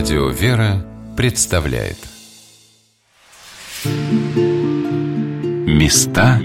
Радио 0.00 0.30
«Вера» 0.30 0.82
представляет 1.14 1.98
Места 5.66 6.40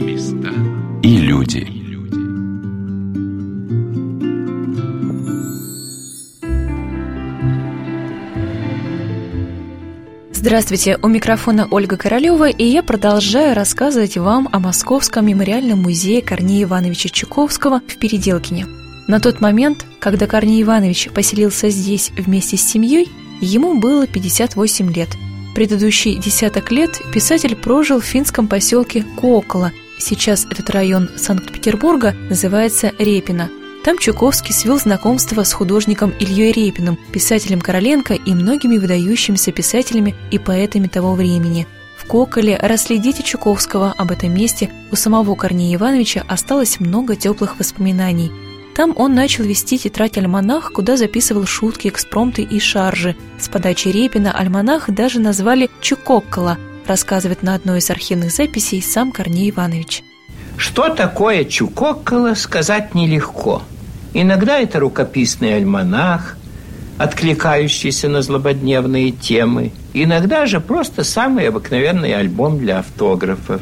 и 1.02 1.18
люди 1.20 1.66
Здравствуйте, 10.34 11.00
у 11.02 11.08
микрофона 11.08 11.66
Ольга 11.72 11.96
Королева, 11.96 12.50
и 12.50 12.66
я 12.66 12.84
продолжаю 12.84 13.56
рассказывать 13.56 14.18
вам 14.18 14.50
о 14.52 14.60
Московском 14.60 15.26
мемориальном 15.28 15.82
музее 15.82 16.22
Корнея 16.22 16.66
Ивановича 16.66 17.08
Чуковского 17.08 17.80
в 17.88 17.98
Переделкине. 18.00 18.68
На 19.08 19.22
тот 19.22 19.40
момент, 19.40 19.86
когда 20.02 20.28
Корней 20.28 20.62
Иванович 20.62 21.10
поселился 21.12 21.70
здесь 21.70 22.12
вместе 22.18 22.58
с 22.58 22.62
семьей, 22.62 23.08
ему 23.42 23.80
было 23.80 24.08
58 24.08 24.94
лет. 24.94 25.10
Предыдущий 25.54 26.18
десяток 26.18 26.72
лет 26.72 27.02
писатель 27.14 27.56
прожил 27.56 28.00
в 28.00 28.06
финском 28.06 28.48
поселке 28.48 29.06
Кокола. 29.20 29.72
Сейчас 29.98 30.46
этот 30.46 30.70
район 30.70 31.10
Санкт-Петербурга 31.16 32.14
называется 32.30 32.92
Репино. 33.00 33.50
Там 33.84 33.98
Чуковский 33.98 34.54
свел 34.54 34.80
знакомство 34.80 35.44
с 35.44 35.54
художником 35.54 36.12
Ильей 36.20 36.52
Репиным, 36.52 36.98
писателем 37.14 37.62
Короленко 37.62 38.16
и 38.16 38.34
многими 38.34 38.78
выдающимися 38.78 39.52
писателями 39.52 40.16
и 40.32 40.40
поэтами 40.40 40.88
того 40.88 41.14
времени. 41.14 41.68
В 41.98 42.06
Коколе 42.06 42.58
росли 42.58 42.98
дети 42.98 43.22
Чуковского, 43.22 43.94
об 43.98 44.12
этом 44.12 44.34
месте 44.34 44.72
у 44.92 44.96
самого 44.96 45.36
Корнея 45.36 45.76
Ивановича 45.76 46.24
осталось 46.28 46.80
много 46.80 47.16
теплых 47.16 47.60
воспоминаний– 47.60 48.32
там 48.76 48.94
он 48.98 49.16
начал 49.16 49.46
вести 49.46 49.78
тетрадь 49.78 50.18
«Альманах», 50.18 50.74
куда 50.74 50.98
записывал 50.98 51.46
шутки, 51.46 51.88
экспромты 51.88 52.42
и 52.42 52.60
шаржи. 52.60 53.16
С 53.40 53.48
подачи 53.48 53.88
Репина 53.88 54.38
«Альманах» 54.38 54.90
даже 54.90 55.22
назвали 55.22 55.70
«Чукоккола», 55.80 56.58
рассказывает 56.86 57.42
на 57.42 57.56
одной 57.56 57.80
из 57.80 57.90
архивных 57.90 58.32
записей 58.32 58.82
сам 58.82 59.14
Корней 59.14 59.50
Иванович. 59.50 60.04
Что 60.58 60.90
такое 60.90 61.46
Чукоккола, 61.46 62.34
сказать 62.34 62.94
нелегко. 62.94 63.62
Иногда 64.14 64.60
это 64.60 64.80
рукописный 64.82 65.56
альманах, 65.56 66.36
откликающийся 66.98 68.10
на 68.10 68.22
злободневные 68.22 69.12
темы. 69.12 69.72
Иногда 69.94 70.46
же 70.46 70.60
просто 70.60 71.06
самый 71.06 71.48
обыкновенный 71.48 72.14
альбом 72.14 72.60
для 72.60 72.80
автографов. 72.80 73.62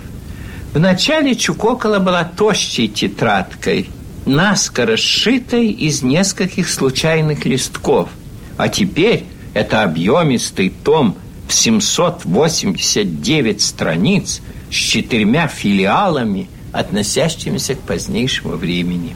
В 0.74 0.80
начале 0.80 1.36
Чукокола 1.36 2.00
была 2.00 2.24
тощей 2.24 2.88
тетрадкой– 2.88 3.92
наскоро 4.26 4.98
сшитой 4.98 5.68
из 5.68 6.04
нескольких 6.04 6.70
случайных 6.70 7.46
листков. 7.46 8.10
А 8.58 8.68
теперь 8.70 9.26
это 9.54 9.84
объемистый 9.84 10.74
том 10.84 11.16
в 11.48 11.54
789 11.54 13.62
страниц 13.62 14.42
с 14.72 14.76
четырьмя 14.76 15.48
филиалами, 15.48 16.50
относящимися 16.72 17.76
к 17.76 17.80
позднейшему 17.80 18.56
времени. 18.56 19.16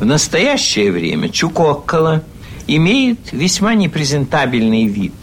В 0.00 0.04
настоящее 0.04 0.90
время 0.90 1.28
Чукоккола 1.28 2.24
имеет 2.66 3.32
весьма 3.32 3.74
непрезентабельный 3.74 4.86
вид. 4.86 5.14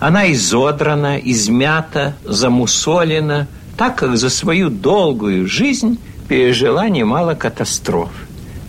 Она 0.00 0.32
изодрана, 0.32 1.18
измята, 1.18 2.16
замусолена, 2.24 3.48
так 3.76 3.96
как 3.96 4.16
за 4.16 4.30
свою 4.30 4.70
долгую 4.70 5.46
жизнь 5.46 5.98
пережила 6.26 6.88
немало 6.88 7.34
катастроф. 7.34 8.10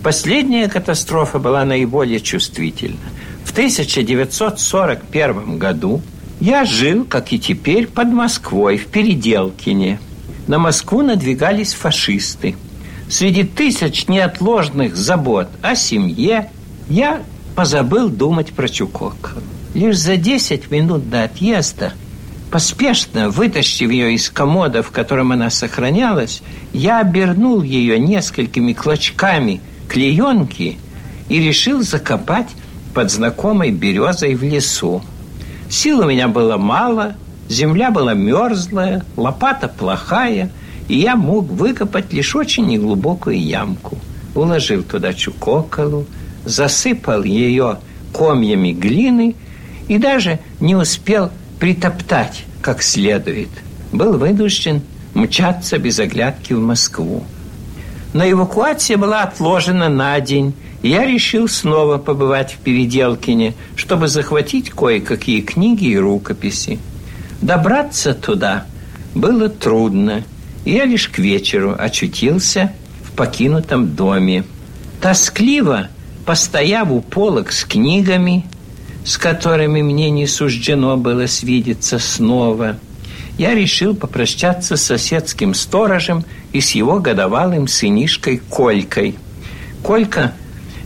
Последняя 0.03 0.67
катастрофа 0.69 1.39
была 1.39 1.65
наиболее 1.65 2.19
чувствительна. 2.19 2.99
В 3.43 3.51
1941 3.51 5.57
году 5.57 6.01
я 6.39 6.65
жил, 6.65 7.03
как 7.05 7.33
и 7.33 7.39
теперь, 7.39 7.87
под 7.87 8.09
Москвой, 8.09 8.77
в 8.77 8.85
Переделкине. 8.87 9.99
На 10.47 10.59
Москву 10.59 11.01
надвигались 11.01 11.73
фашисты. 11.73 12.55
Среди 13.09 13.43
тысяч 13.43 14.07
неотложных 14.07 14.95
забот 14.95 15.49
о 15.61 15.75
семье 15.75 16.51
я 16.89 17.23
позабыл 17.55 18.09
думать 18.09 18.53
про 18.53 18.69
Чукок. 18.69 19.35
Лишь 19.73 19.97
за 19.97 20.17
10 20.17 20.69
минут 20.71 21.09
до 21.09 21.23
отъезда– 21.23 21.93
Поспешно 22.51 23.29
вытащив 23.29 23.91
ее 23.91 24.13
из 24.13 24.29
комода, 24.29 24.81
в 24.81 24.91
котором 24.91 25.33
она 25.33 25.49
сохранялась, 25.49 26.41
я 26.71 27.01
обернул 27.01 27.61
ее 27.61 27.99
несколькими 27.99 28.71
клочками 28.71 29.61
клеенки 29.89 30.77
и 31.27 31.39
решил 31.39 31.81
закопать 31.81 32.47
под 32.93 33.11
знакомой 33.11 33.71
березой 33.71 34.35
в 34.35 34.43
лесу. 34.43 35.01
Сил 35.69 35.99
у 35.99 36.05
меня 36.05 36.29
было 36.29 36.55
мало, 36.57 37.15
земля 37.49 37.91
была 37.91 38.13
мерзлая, 38.13 39.03
лопата 39.17 39.67
плохая, 39.67 40.49
и 40.87 40.97
я 40.97 41.17
мог 41.17 41.47
выкопать 41.49 42.13
лишь 42.13 42.33
очень 42.33 42.65
неглубокую 42.67 43.41
ямку. 43.41 43.97
Уложил 44.35 44.83
туда 44.83 45.13
чукоколу, 45.13 46.05
засыпал 46.45 47.23
ее 47.23 47.79
комьями 48.13 48.71
глины 48.71 49.35
и 49.89 49.97
даже 49.97 50.39
не 50.61 50.75
успел 50.75 51.29
притоптать 51.59 52.43
как 52.61 52.81
следует, 52.83 53.49
был 53.91 54.17
вынужден 54.17 54.81
мчаться 55.13 55.77
без 55.77 55.99
оглядки 55.99 56.53
в 56.53 56.59
Москву. 56.59 57.23
Но 58.13 58.29
эвакуация 58.29 58.97
была 58.97 59.23
отложена 59.23 59.89
на 59.89 60.19
день, 60.19 60.53
и 60.81 60.89
я 60.89 61.05
решил 61.05 61.47
снова 61.47 61.97
побывать 61.97 62.53
в 62.53 62.57
Переделкине, 62.57 63.53
чтобы 63.75 64.07
захватить 64.07 64.69
кое-какие 64.69 65.41
книги 65.41 65.85
и 65.85 65.97
рукописи. 65.97 66.79
Добраться 67.41 68.13
туда 68.13 68.65
было 69.13 69.49
трудно, 69.49 70.23
и 70.65 70.73
я 70.73 70.85
лишь 70.85 71.09
к 71.09 71.19
вечеру 71.19 71.75
очутился 71.77 72.71
в 73.03 73.11
покинутом 73.11 73.95
доме. 73.95 74.43
Тоскливо, 75.01 75.87
постояв 76.25 76.91
у 76.91 77.01
полок 77.01 77.51
с 77.51 77.63
книгами, 77.63 78.45
с 79.07 79.17
которыми 79.17 79.81
мне 79.81 80.09
не 80.09 80.27
суждено 80.27 80.97
было 80.97 81.27
свидеться 81.27 81.97
снова, 81.97 82.75
я 83.37 83.55
решил 83.55 83.95
попрощаться 83.95 84.75
с 84.75 84.83
соседским 84.83 85.53
сторожем 85.53 86.25
и 86.51 86.59
с 86.59 86.71
его 86.71 86.99
годовалым 86.99 87.69
сынишкой 87.69 88.41
Колькой. 88.49 89.15
Колька 89.81 90.33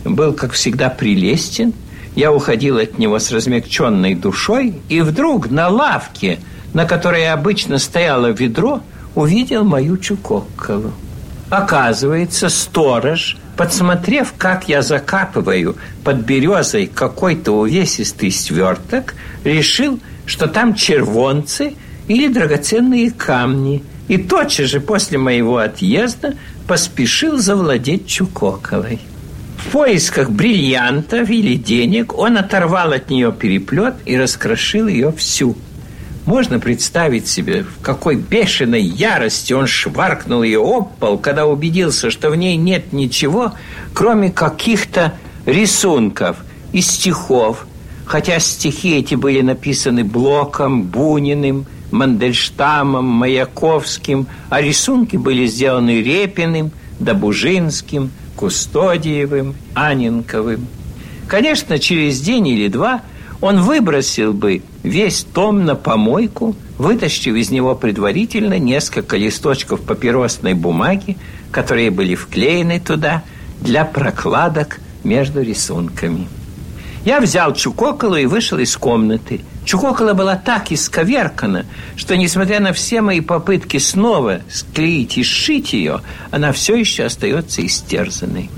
был, 0.04 0.34
как 0.34 0.52
всегда, 0.52 0.88
прелестен. 0.88 1.72
Я 2.14 2.32
уходил 2.32 2.78
от 2.78 2.96
него 2.96 3.18
с 3.18 3.32
размягченной 3.32 4.14
душой, 4.14 4.74
и 4.88 5.00
вдруг 5.00 5.50
на 5.50 5.68
лавке, 5.68 6.38
на 6.74 6.84
которой 6.84 7.28
обычно 7.28 7.78
стояло 7.78 8.28
ведро, 8.28 8.82
увидел 9.16 9.64
мою 9.64 9.96
Чукокколу. 9.96 10.92
Оказывается, 11.52 12.48
сторож 12.48 13.36
Подсмотрев, 13.58 14.32
как 14.38 14.70
я 14.70 14.80
закапываю 14.80 15.76
под 16.02 16.24
березой 16.24 16.86
какой-то 16.86 17.52
увесистый 17.52 18.30
сверток, 18.30 19.14
решил, 19.44 20.00
что 20.24 20.46
там 20.46 20.74
червонцы 20.74 21.74
или 22.08 22.28
драгоценные 22.28 23.10
камни. 23.10 23.84
И 24.08 24.16
тотчас 24.16 24.70
же 24.70 24.80
после 24.80 25.18
моего 25.18 25.58
отъезда 25.58 26.38
поспешил 26.66 27.36
завладеть 27.36 28.06
Чукоковой. 28.06 29.00
В 29.58 29.72
поисках 29.72 30.30
бриллиантов 30.30 31.28
или 31.28 31.56
денег 31.56 32.18
он 32.18 32.38
оторвал 32.38 32.92
от 32.92 33.10
нее 33.10 33.30
переплет 33.30 33.96
и 34.06 34.16
раскрошил 34.16 34.88
ее 34.88 35.12
всю– 35.12 35.54
можно 36.24 36.60
представить 36.60 37.26
себе, 37.26 37.64
в 37.64 37.82
какой 37.82 38.16
бешеной 38.16 38.82
ярости 38.82 39.52
он 39.52 39.66
шваркнул 39.66 40.42
ее 40.42 40.60
об 40.60 40.96
пол, 40.98 41.18
когда 41.18 41.46
убедился, 41.46 42.10
что 42.10 42.30
в 42.30 42.36
ней 42.36 42.56
нет 42.56 42.92
ничего, 42.92 43.52
кроме 43.92 44.30
каких-то 44.30 45.14
рисунков 45.46 46.36
и 46.72 46.80
стихов. 46.80 47.66
Хотя 48.04 48.38
стихи 48.38 48.96
эти 48.96 49.14
были 49.14 49.40
написаны 49.40 50.04
Блоком, 50.04 50.84
Буниным, 50.84 51.66
Мандельштамом, 51.90 53.04
Маяковским, 53.04 54.26
а 54.48 54.60
рисунки 54.60 55.16
были 55.16 55.46
сделаны 55.46 56.02
Репиным, 56.02 56.70
Добужинским, 57.00 58.10
Кустодиевым, 58.36 59.54
Анинковым. 59.74 60.66
Конечно, 61.26 61.78
через 61.78 62.20
день 62.20 62.46
или 62.48 62.68
два– 62.68 63.02
он 63.42 63.60
выбросил 63.60 64.32
бы 64.32 64.62
весь 64.84 65.24
том 65.24 65.64
на 65.64 65.74
помойку, 65.74 66.56
вытащив 66.78 67.34
из 67.34 67.50
него 67.50 67.74
предварительно 67.74 68.58
несколько 68.58 69.16
листочков 69.16 69.80
папиросной 69.80 70.54
бумаги, 70.54 71.18
которые 71.50 71.90
были 71.90 72.14
вклеены 72.14 72.78
туда 72.78 73.24
для 73.60 73.84
прокладок 73.84 74.78
между 75.02 75.42
рисунками. 75.42 76.28
Я 77.04 77.20
взял 77.20 77.52
Чукоколу 77.52 78.14
и 78.14 78.26
вышел 78.26 78.58
из 78.58 78.76
комнаты. 78.76 79.40
Чукокола 79.64 80.14
была 80.14 80.36
так 80.36 80.70
исковеркана, 80.70 81.66
что, 81.96 82.16
несмотря 82.16 82.60
на 82.60 82.72
все 82.72 83.00
мои 83.00 83.20
попытки 83.20 83.78
снова 83.78 84.42
склеить 84.48 85.18
и 85.18 85.24
сшить 85.24 85.72
ее, 85.72 86.00
она 86.30 86.52
все 86.52 86.76
еще 86.76 87.04
остается 87.04 87.66
истерзанной. 87.66 88.50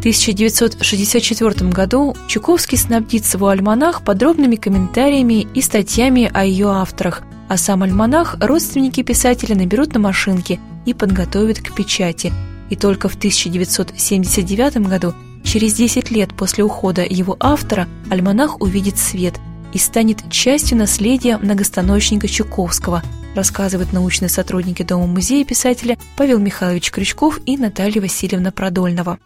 1964 0.00 1.70
году 1.70 2.16
Чуковский 2.26 2.78
снабдит 2.78 3.26
свой 3.26 3.52
альманах 3.52 4.02
подробными 4.02 4.56
комментариями 4.56 5.46
и 5.52 5.60
статьями 5.60 6.30
о 6.32 6.42
ее 6.42 6.70
авторах, 6.70 7.22
а 7.48 7.58
сам 7.58 7.82
альманах 7.82 8.36
родственники 8.40 9.02
писателя 9.02 9.54
наберут 9.54 9.92
на 9.92 10.00
машинке 10.00 10.58
и 10.86 10.94
подготовят 10.94 11.60
к 11.60 11.74
печати. 11.74 12.32
И 12.70 12.76
только 12.76 13.10
в 13.10 13.16
1979 13.16 14.88
году, 14.88 15.12
через 15.44 15.74
10 15.74 16.10
лет 16.10 16.34
после 16.34 16.64
ухода 16.64 17.02
его 17.02 17.36
автора, 17.38 17.86
альманах 18.08 18.62
увидит 18.62 18.96
свет 18.96 19.38
и 19.74 19.78
станет 19.78 20.30
частью 20.30 20.78
наследия 20.78 21.36
многостаночника 21.36 22.26
Чуковского, 22.26 23.02
рассказывают 23.36 23.92
научные 23.92 24.30
сотрудники 24.30 24.82
Дома-музея 24.82 25.44
писателя 25.44 25.98
Павел 26.16 26.38
Михайлович 26.38 26.90
Крючков 26.90 27.38
и 27.44 27.58
Наталья 27.58 28.00
Васильевна 28.00 28.50
Продольного. 28.50 29.18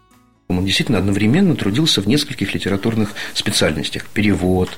Он 0.49 0.63
действительно 0.67 0.99
одновременно 0.99 1.57
трудился 1.57 2.03
в 2.03 2.07
нескольких 2.07 2.53
литературных 2.53 3.15
специальностях. 3.33 4.05
Перевод, 4.13 4.69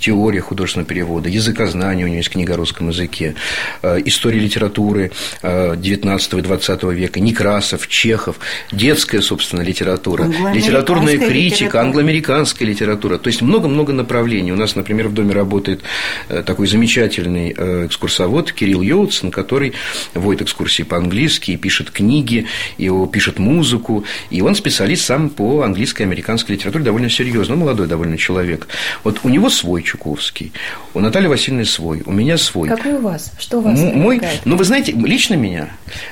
теория 0.00 0.40
художественного 0.40 0.88
перевода, 0.88 1.28
языкознание, 1.28 2.04
у 2.04 2.08
него 2.08 2.16
есть 2.16 2.30
книга 2.30 2.54
о 2.54 2.56
русском 2.56 2.88
языке, 2.88 3.36
э, 3.82 4.00
история 4.06 4.40
литературы 4.40 5.12
XIX 5.40 6.18
и 6.18 6.42
XX 6.42 6.94
века, 6.94 7.20
Некрасов, 7.20 7.86
Чехов, 7.86 8.40
детская, 8.72 9.22
собственно, 9.22 9.62
литература, 9.62 10.24
литературная 10.52 11.16
критика, 11.16 11.80
англоамериканская 11.80 12.66
литература. 12.66 13.16
То 13.16 13.28
есть 13.28 13.40
много-много 13.40 13.92
направлений. 13.92 14.50
У 14.50 14.56
нас, 14.56 14.74
например, 14.74 15.06
в 15.06 15.14
доме 15.14 15.32
работает 15.32 15.82
э, 16.28 16.42
такой 16.42 16.66
замечательный 16.66 17.54
э, 17.56 17.86
экскурсовод 17.86 18.52
Кирилл 18.52 18.82
Йоутсон, 18.82 19.30
который 19.30 19.74
водит 20.14 20.42
экскурсии 20.42 20.82
по-английски, 20.82 21.54
пишет 21.54 21.92
книги, 21.92 22.46
и 22.78 22.90
пишет 23.12 23.38
музыку, 23.38 24.04
и 24.30 24.40
он 24.40 24.56
специалист 24.56 25.03
сам 25.04 25.28
по 25.28 25.62
английской 25.62 26.02
и 26.02 26.04
американской 26.06 26.56
литературе 26.56 26.84
довольно 26.84 27.10
серьезно, 27.10 27.56
молодой 27.56 27.86
довольно 27.86 28.16
человек. 28.16 28.66
Вот 29.04 29.20
у 29.22 29.28
него 29.28 29.50
свой 29.50 29.82
Чуковский, 29.82 30.52
у 30.94 31.00
Натальи 31.00 31.26
Васильевны 31.28 31.64
свой, 31.64 32.02
у 32.06 32.12
меня 32.12 32.38
свой. 32.38 32.68
Какой 32.68 32.94
у 32.94 33.00
вас? 33.00 33.32
Что 33.38 33.58
у 33.58 33.60
вас? 33.60 33.78
М- 33.78 33.98
мой, 33.98 34.20
ну, 34.44 34.56
вы 34.56 34.64
знаете, 34.64 34.92
лично 34.92 35.34
меня, 35.34 35.68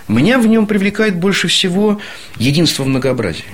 меня 0.08 0.38
в 0.38 0.46
нем 0.46 0.66
привлекает 0.66 1.16
больше 1.16 1.48
всего 1.48 2.00
единство 2.36 2.82
в 2.84 2.86
многообразии. 2.88 3.44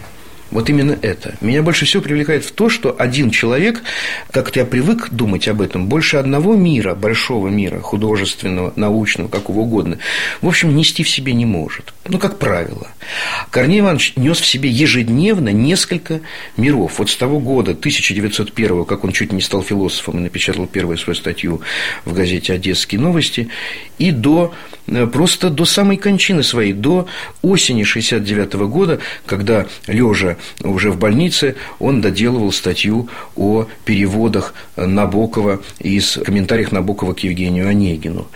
Вот 0.50 0.70
именно 0.70 0.98
это. 1.02 1.34
Меня 1.40 1.62
больше 1.62 1.84
всего 1.84 2.02
привлекает 2.02 2.44
в 2.44 2.52
то, 2.52 2.70
что 2.70 2.94
один 2.98 3.30
человек, 3.30 3.82
как-то 4.30 4.60
я 4.60 4.66
привык 4.66 5.10
думать 5.10 5.46
об 5.46 5.60
этом, 5.60 5.88
больше 5.88 6.16
одного 6.16 6.56
мира, 6.56 6.94
большого 6.94 7.48
мира, 7.48 7.80
художественного, 7.80 8.72
научного, 8.74 9.28
какого 9.28 9.60
угодно, 9.60 9.98
в 10.40 10.48
общем, 10.48 10.74
нести 10.74 11.02
в 11.02 11.10
себе 11.10 11.34
не 11.34 11.44
может. 11.44 11.92
Ну, 12.06 12.18
как 12.18 12.38
правило. 12.38 12.88
Корней 13.50 13.80
Иванович 13.80 14.14
нес 14.16 14.40
в 14.40 14.46
себе 14.46 14.70
ежедневно 14.70 15.50
несколько 15.50 16.20
миров. 16.56 16.98
Вот 16.98 17.10
с 17.10 17.16
того 17.16 17.40
года, 17.40 17.72
1901 17.72 18.84
как 18.86 19.04
он 19.04 19.12
чуть 19.12 19.32
не 19.32 19.42
стал 19.42 19.62
философом 19.62 20.18
и 20.18 20.22
напечатал 20.22 20.66
первую 20.66 20.96
свою 20.96 21.14
статью 21.14 21.60
в 22.04 22.14
газете 22.14 22.54
«Одесские 22.54 23.00
новости», 23.00 23.48
и 23.98 24.12
до 24.12 24.54
просто 25.12 25.50
до 25.50 25.64
самой 25.64 25.96
кончины 25.96 26.42
своей, 26.42 26.72
до 26.72 27.06
осени 27.42 27.82
69 27.84 28.54
года, 28.68 29.00
когда, 29.26 29.66
лежа 29.86 30.36
уже 30.62 30.90
в 30.90 30.98
больнице, 30.98 31.56
он 31.78 32.00
доделывал 32.00 32.52
статью 32.52 33.08
о 33.36 33.66
переводах 33.84 34.54
Набокова 34.76 35.60
из 35.78 36.18
комментариях 36.24 36.72
Набокова 36.72 37.14
к 37.14 37.20
Евгению 37.20 37.68
Онегину. 37.68 38.28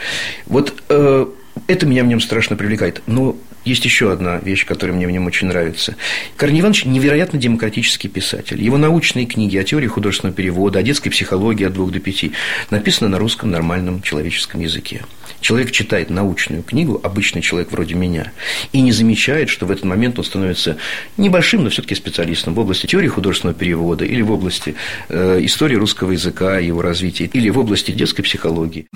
Вот 0.46 0.74
э, 0.88 1.26
это 1.66 1.86
меня 1.86 2.04
в 2.04 2.06
нем 2.06 2.20
страшно 2.20 2.56
привлекает. 2.56 3.02
Но 3.06 3.36
есть 3.64 3.84
еще 3.84 4.12
одна 4.12 4.38
вещь, 4.38 4.66
которая 4.66 4.96
мне 4.96 5.06
в 5.06 5.10
нем 5.10 5.26
очень 5.26 5.46
нравится. 5.46 5.96
Корней 6.36 6.60
Иванович 6.60 6.84
невероятно 6.84 7.38
демократический 7.38 8.08
писатель. 8.08 8.62
Его 8.62 8.76
научные 8.76 9.26
книги 9.26 9.56
о 9.56 9.64
теории 9.64 9.86
художественного 9.86 10.36
перевода, 10.36 10.80
о 10.80 10.82
детской 10.82 11.10
психологии 11.10 11.66
от 11.66 11.72
двух 11.72 11.92
до 11.92 12.00
пяти 12.00 12.32
написаны 12.70 13.08
на 13.08 13.18
русском 13.18 13.50
нормальном 13.50 14.02
человеческом 14.02 14.60
языке. 14.60 15.04
Человек 15.42 15.72
читает 15.72 16.08
научную 16.08 16.62
книгу, 16.62 17.00
обычный 17.02 17.42
человек 17.42 17.72
вроде 17.72 17.96
меня, 17.96 18.32
и 18.72 18.80
не 18.80 18.92
замечает, 18.92 19.48
что 19.48 19.66
в 19.66 19.72
этот 19.72 19.84
момент 19.84 20.18
он 20.18 20.24
становится 20.24 20.76
небольшим, 21.16 21.64
но 21.64 21.70
все-таки 21.70 21.96
специалистом 21.96 22.54
в 22.54 22.60
области 22.60 22.86
теории 22.86 23.08
художественного 23.08 23.58
перевода 23.58 24.04
или 24.04 24.22
в 24.22 24.30
области 24.30 24.76
э, 25.08 25.40
истории 25.42 25.74
русского 25.74 26.12
языка, 26.12 26.58
его 26.58 26.80
развития, 26.80 27.28
или 27.32 27.50
в 27.50 27.58
области 27.58 27.90
детской 27.90 28.22
психологии. 28.22 28.86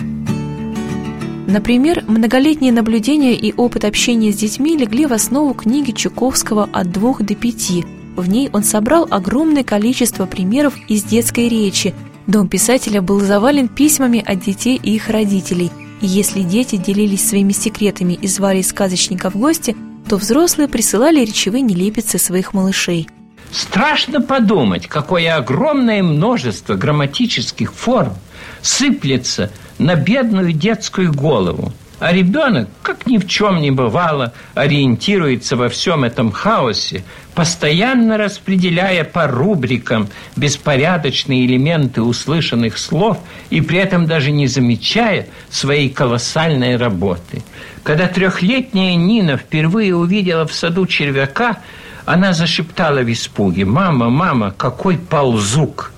Например, 1.48 2.04
многолетние 2.06 2.72
наблюдения 2.72 3.34
и 3.34 3.52
опыт 3.52 3.84
общения 3.84 4.32
с 4.32 4.36
детьми 4.36 4.76
легли 4.76 5.06
в 5.06 5.12
основу 5.12 5.52
книги 5.52 5.90
Чуковского 5.90 6.68
«От 6.72 6.92
двух 6.92 7.22
до 7.22 7.34
пяти». 7.34 7.84
В 8.14 8.28
ней 8.28 8.50
он 8.52 8.62
собрал 8.62 9.06
огромное 9.10 9.64
количество 9.64 10.26
примеров 10.26 10.74
из 10.88 11.02
детской 11.02 11.48
речи. 11.48 11.92
Дом 12.28 12.48
писателя 12.48 13.02
был 13.02 13.20
завален 13.20 13.68
письмами 13.68 14.22
от 14.24 14.40
детей 14.40 14.80
и 14.82 14.94
их 14.94 15.08
родителей. 15.08 15.70
И 16.00 16.06
если 16.06 16.42
дети 16.42 16.76
делились 16.76 17.28
своими 17.28 17.52
секретами 17.52 18.14
и 18.14 18.26
звали 18.26 18.62
сказочника 18.62 19.30
в 19.30 19.36
гости, 19.36 19.76
то 20.08 20.16
взрослые 20.16 20.68
присылали 20.68 21.24
речевые 21.24 21.62
нелепицы 21.62 22.18
своих 22.18 22.54
малышей. 22.54 23.08
Страшно 23.50 24.20
подумать, 24.20 24.86
какое 24.86 25.36
огромное 25.36 26.02
множество 26.02 26.74
грамматических 26.74 27.72
форм 27.72 28.14
сыплется– 28.62 29.50
на 29.78 29.94
бедную 29.94 30.52
детскую 30.52 31.12
голову. 31.12 31.72
А 31.98 32.12
ребенок, 32.12 32.68
как 32.82 33.06
ни 33.06 33.16
в 33.16 33.26
чем 33.26 33.62
не 33.62 33.70
бывало, 33.70 34.34
ориентируется 34.54 35.56
во 35.56 35.70
всем 35.70 36.04
этом 36.04 36.30
хаосе, 36.30 37.04
постоянно 37.34 38.18
распределяя 38.18 39.02
по 39.02 39.26
рубрикам 39.26 40.08
беспорядочные 40.36 41.46
элементы 41.46 42.02
услышанных 42.02 42.76
слов 42.76 43.18
и 43.48 43.62
при 43.62 43.78
этом 43.78 44.06
даже 44.06 44.30
не 44.30 44.46
замечая 44.46 45.28
своей 45.48 45.88
колоссальной 45.88 46.76
работы. 46.76 47.42
Когда 47.82 48.08
трехлетняя 48.08 48.94
Нина 48.94 49.38
впервые 49.38 49.96
увидела 49.96 50.46
в 50.46 50.52
саду 50.52 50.86
червяка, 50.86 51.60
она 52.04 52.34
зашептала 52.34 52.98
в 52.98 53.10
испуге 53.10 53.64
«Мама, 53.64 54.10
мама, 54.10 54.54
какой 54.56 54.98
ползук!» 54.98 55.92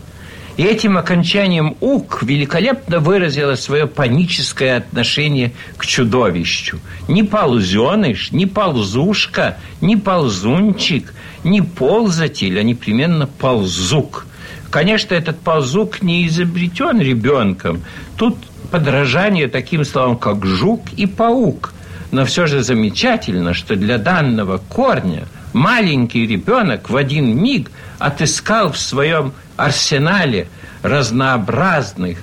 И 0.58 0.64
этим 0.64 0.99
окончанием 0.99 1.76
«ук» 1.81 2.25
великолепно 2.25 2.99
выразила 2.99 3.55
свое 3.55 3.87
паническое 3.87 4.78
отношение 4.78 5.52
к 5.76 5.87
чудовищу. 5.87 6.81
Не 7.06 7.22
ползеныш, 7.22 8.32
не 8.32 8.46
ползушка, 8.46 9.56
не 9.81 9.96
ползунчик, 9.96 11.14
не 11.44 11.62
ползатель, 11.62 12.58
а 12.58 12.64
непременно 12.64 13.28
ползук. 13.28 14.27
Конечно, 14.69 15.15
этот 15.15 15.38
ползук 15.38 16.03
не 16.03 16.27
изобретен 16.27 17.00
ребенком. 17.00 17.84
Тут 18.17 18.36
подражание 18.72 19.46
таким 19.46 19.84
словам, 19.84 20.17
как 20.19 20.44
жук 20.44 20.82
и 20.96 21.06
паук. 21.06 21.72
Но 22.10 22.24
все 22.24 22.48
же 22.48 22.65
замечательно, 22.65 23.55
что 23.55 23.77
для 23.77 23.96
данного 23.96 24.58
корня 24.58 25.29
маленький 25.53 26.27
ребенок 26.27 26.91
в 26.91 26.96
один 26.96 27.41
миг 27.41 27.70
отыскал 28.00 28.72
в 28.72 28.79
своем 28.79 29.32
арсенале 29.58 30.48
разнообразных 30.82 32.19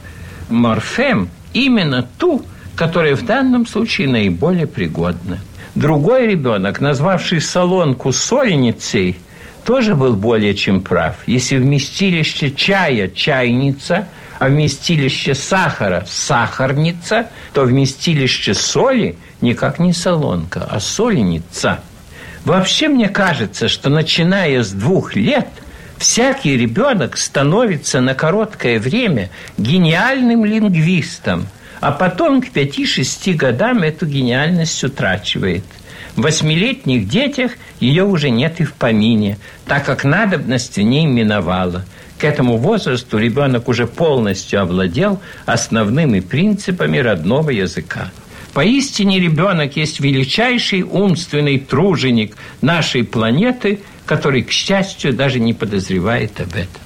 морфем 0.49 1.29
именно 1.53 2.07
ту, 2.17 2.43
которая 2.75 3.15
в 3.15 3.25
данном 3.25 3.67
случае 3.67 4.07
наиболее 4.07 4.67
пригодна. 4.67 5.39
Другой 5.75 6.27
ребенок, 6.27 6.79
назвавший 6.79 7.41
солонку 7.41 8.11
сольницей, 8.11 9.17
тоже 9.65 9.95
был 9.95 10.15
более 10.15 10.55
чем 10.55 10.81
прав. 10.81 11.15
Если 11.27 11.57
вместилище 11.57 12.51
чая– 12.51 13.07
чайница, 13.15 14.07
а 14.39 14.47
вместилище 14.47 15.33
сахара– 15.33 16.05
сахарница, 16.07 17.27
то 17.53 17.63
вместилище 17.63 18.53
соли 18.53 19.17
никак 19.41 19.79
не 19.79 19.91
солонка, 19.91 20.65
а 20.69 20.79
сольница. 20.79 21.81
Вообще 22.45 22.87
мне 22.87 23.09
кажется, 23.09 23.67
что 23.67 23.89
начиная 23.89 24.63
с 24.63 24.71
двух 24.71 25.15
лет– 25.15 25.47
Всякий 26.05 26.55
ребенок 26.55 27.17
становится 27.17 27.99
на 27.99 28.13
короткое 28.13 28.79
время 28.79 29.31
гениальным 29.57 30.45
лингвистом, 30.45 31.47
а 31.81 31.91
потом 31.91 32.43
к 32.43 32.49
5-6 32.49 33.33
годам 33.33 33.79
эту 33.79 34.05
гениальность 34.05 34.83
утрачивает. 34.83 35.63
В 36.15 36.21
восьмилетних 36.21 37.09
детях 37.09 37.53
ее 37.79 38.03
уже 38.03 38.29
нет 38.29 38.61
и 38.61 38.65
в 38.65 38.73
помине, 38.73 39.39
так 39.65 39.83
как 39.83 40.03
надобность 40.03 40.77
в 40.77 40.81
ней 40.83 41.07
миновала. 41.07 41.83
К 42.19 42.25
этому 42.25 42.57
возрасту 42.57 43.17
ребенок 43.17 43.67
уже 43.67 43.87
полностью 43.87 44.61
овладел 44.61 45.19
основными 45.47 46.19
принципами 46.19 46.99
родного 46.99 47.49
языка. 47.49 48.11
Поистине 48.53 49.19
ребенок 49.19 49.75
есть 49.75 49.99
величайший 49.99 50.83
умственный 50.83 51.57
труженик 51.57 52.37
нашей 52.61 53.03
планеты– 53.03 53.79
который, 54.05 54.43
к 54.43 54.51
счастью, 54.51 55.13
даже 55.13 55.39
не 55.39 55.53
подозревает 55.53 56.39
об 56.39 56.49
этом. 56.49 56.81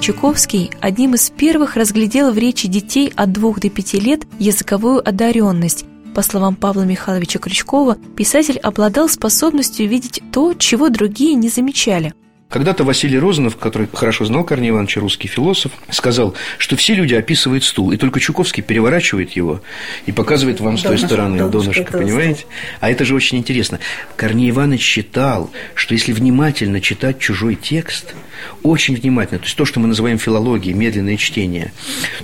Чуковский 0.00 0.70
одним 0.80 1.14
из 1.14 1.30
первых 1.30 1.76
разглядел 1.76 2.32
в 2.32 2.38
речи 2.38 2.68
детей 2.68 3.12
от 3.14 3.32
двух 3.32 3.60
до 3.60 3.68
пяти 3.68 4.00
лет 4.00 4.22
языковую 4.38 5.06
одаренность 5.06 5.84
По 6.14 6.22
словам 6.22 6.56
Павла 6.56 6.82
Михайловича 6.82 7.38
Крючкова, 7.38 7.96
писатель 8.16 8.58
обладал 8.58 9.08
способностью 9.08 9.86
видеть 9.86 10.22
то, 10.32 10.54
чего 10.54 10.88
другие 10.88 11.34
не 11.34 11.48
замечали. 11.48 12.14
Когда-то 12.50 12.82
Василий 12.82 13.16
Розанов, 13.16 13.56
который 13.56 13.88
хорошо 13.92 14.24
знал 14.24 14.42
Корнея 14.42 14.72
Ивановича, 14.72 15.00
русский 15.00 15.28
философ, 15.28 15.70
сказал, 15.88 16.34
что 16.58 16.74
все 16.74 16.94
люди 16.94 17.14
описывают 17.14 17.62
стул, 17.62 17.92
и 17.92 17.96
только 17.96 18.18
Чуковский 18.18 18.60
переворачивает 18.60 19.30
его 19.30 19.62
и 20.06 20.10
показывает 20.10 20.58
вам 20.58 20.76
с 20.76 20.82
той 20.82 20.98
стороны 20.98 21.38
донышко, 21.38 21.84
донышко 21.84 21.98
понимаете? 21.98 22.46
А 22.80 22.90
это 22.90 23.04
же 23.04 23.14
очень 23.14 23.38
интересно. 23.38 23.78
Корней 24.16 24.50
Иванович 24.50 24.82
считал, 24.82 25.52
что 25.76 25.94
если 25.94 26.12
внимательно 26.12 26.80
читать 26.80 27.20
чужой 27.20 27.54
текст, 27.54 28.16
очень 28.64 28.96
внимательно, 28.96 29.38
то 29.38 29.44
есть 29.44 29.56
то, 29.56 29.64
что 29.64 29.78
мы 29.78 29.86
называем 29.86 30.18
филологией, 30.18 30.74
медленное 30.74 31.16
чтение, 31.18 31.72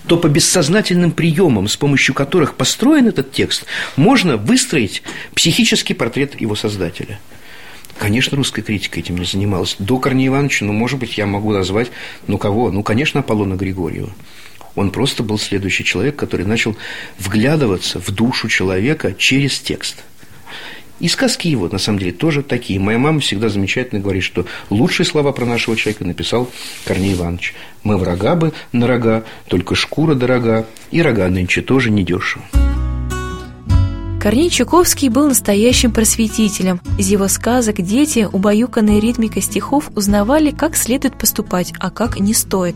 то 0.08 0.16
по 0.16 0.26
бессознательным 0.26 1.12
приемам, 1.12 1.68
с 1.68 1.76
помощью 1.76 2.16
которых 2.16 2.56
построен 2.56 3.06
этот 3.06 3.30
текст, 3.30 3.64
можно 3.94 4.38
выстроить 4.38 5.04
психический 5.36 5.94
портрет 5.94 6.40
его 6.40 6.56
создателя– 6.56 7.20
Конечно, 7.98 8.36
русская 8.36 8.62
критика 8.62 9.00
этим 9.00 9.16
не 9.16 9.24
занималась. 9.24 9.76
До 9.78 9.98
Корнея 9.98 10.28
Ивановича, 10.28 10.66
ну, 10.66 10.72
может 10.72 10.98
быть, 10.98 11.16
я 11.16 11.26
могу 11.26 11.52
назвать, 11.52 11.90
ну, 12.26 12.36
кого? 12.38 12.70
Ну, 12.70 12.82
конечно, 12.82 13.20
Аполлона 13.20 13.54
Григорьева. 13.54 14.10
Он 14.74 14.90
просто 14.90 15.22
был 15.22 15.38
следующий 15.38 15.84
человек, 15.84 16.16
который 16.16 16.44
начал 16.44 16.76
вглядываться 17.18 17.98
в 17.98 18.10
душу 18.10 18.48
человека 18.48 19.14
через 19.14 19.58
текст. 19.58 20.04
И 20.98 21.08
сказки 21.08 21.48
его, 21.48 21.68
на 21.68 21.78
самом 21.78 21.98
деле, 21.98 22.12
тоже 22.12 22.42
такие. 22.42 22.80
Моя 22.80 22.98
мама 22.98 23.20
всегда 23.20 23.48
замечательно 23.48 24.00
говорит, 24.00 24.22
что 24.22 24.46
лучшие 24.70 25.06
слова 25.06 25.32
про 25.32 25.44
нашего 25.44 25.76
человека 25.76 26.04
написал 26.04 26.50
Корней 26.84 27.14
Иванович. 27.14 27.54
Мы 27.82 27.96
врага 27.98 28.34
бы 28.34 28.52
на 28.72 28.86
рога, 28.86 29.24
только 29.48 29.74
шкура 29.74 30.14
дорога, 30.14 30.66
и 30.90 31.02
рога 31.02 31.28
нынче 31.28 31.60
тоже 31.60 31.90
недешево. 31.90 32.44
Корней 34.26 34.50
Чуковский 34.50 35.08
был 35.08 35.28
настоящим 35.28 35.92
просветителем. 35.92 36.80
Из 36.98 37.08
его 37.08 37.28
сказок 37.28 37.80
дети, 37.80 38.28
убаюканные 38.32 38.98
ритмикой 38.98 39.40
стихов, 39.40 39.88
узнавали, 39.94 40.50
как 40.50 40.74
следует 40.74 41.16
поступать, 41.16 41.72
а 41.78 41.90
как 41.90 42.18
не 42.18 42.34
стоит. 42.34 42.74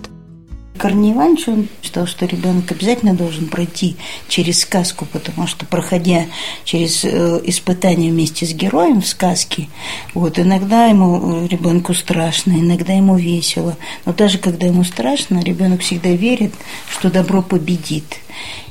Корней 0.79 1.13
Иванович, 1.13 1.49
он 1.49 1.69
считал, 1.83 2.07
что 2.07 2.25
ребенок 2.25 2.71
обязательно 2.71 3.15
должен 3.15 3.49
пройти 3.49 3.97
через 4.29 4.61
сказку, 4.61 5.09
потому 5.13 5.49
что, 5.49 5.67
проходя 5.67 6.27
через 6.63 7.05
э, 7.05 7.41
испытания 7.43 8.11
вместе 8.11 8.47
с 8.47 8.55
героем 8.55 9.03
в 9.03 9.07
сказке, 9.09 9.69
вот, 10.15 10.39
иногда 10.39 10.87
ему, 10.87 11.43
э, 11.43 11.49
ребенку 11.49 11.95
страшно, 11.95 12.53
иногда 12.53 12.93
ему 12.93 13.17
весело. 13.17 13.77
Но 14.07 14.13
даже 14.13 14.39
когда 14.39 14.69
ему 14.69 14.85
страшно, 14.85 15.41
ребенок 15.41 15.81
всегда 15.81 16.11
верит, 16.11 16.53
что 16.89 17.11
добро 17.11 17.43
победит. 17.43 18.21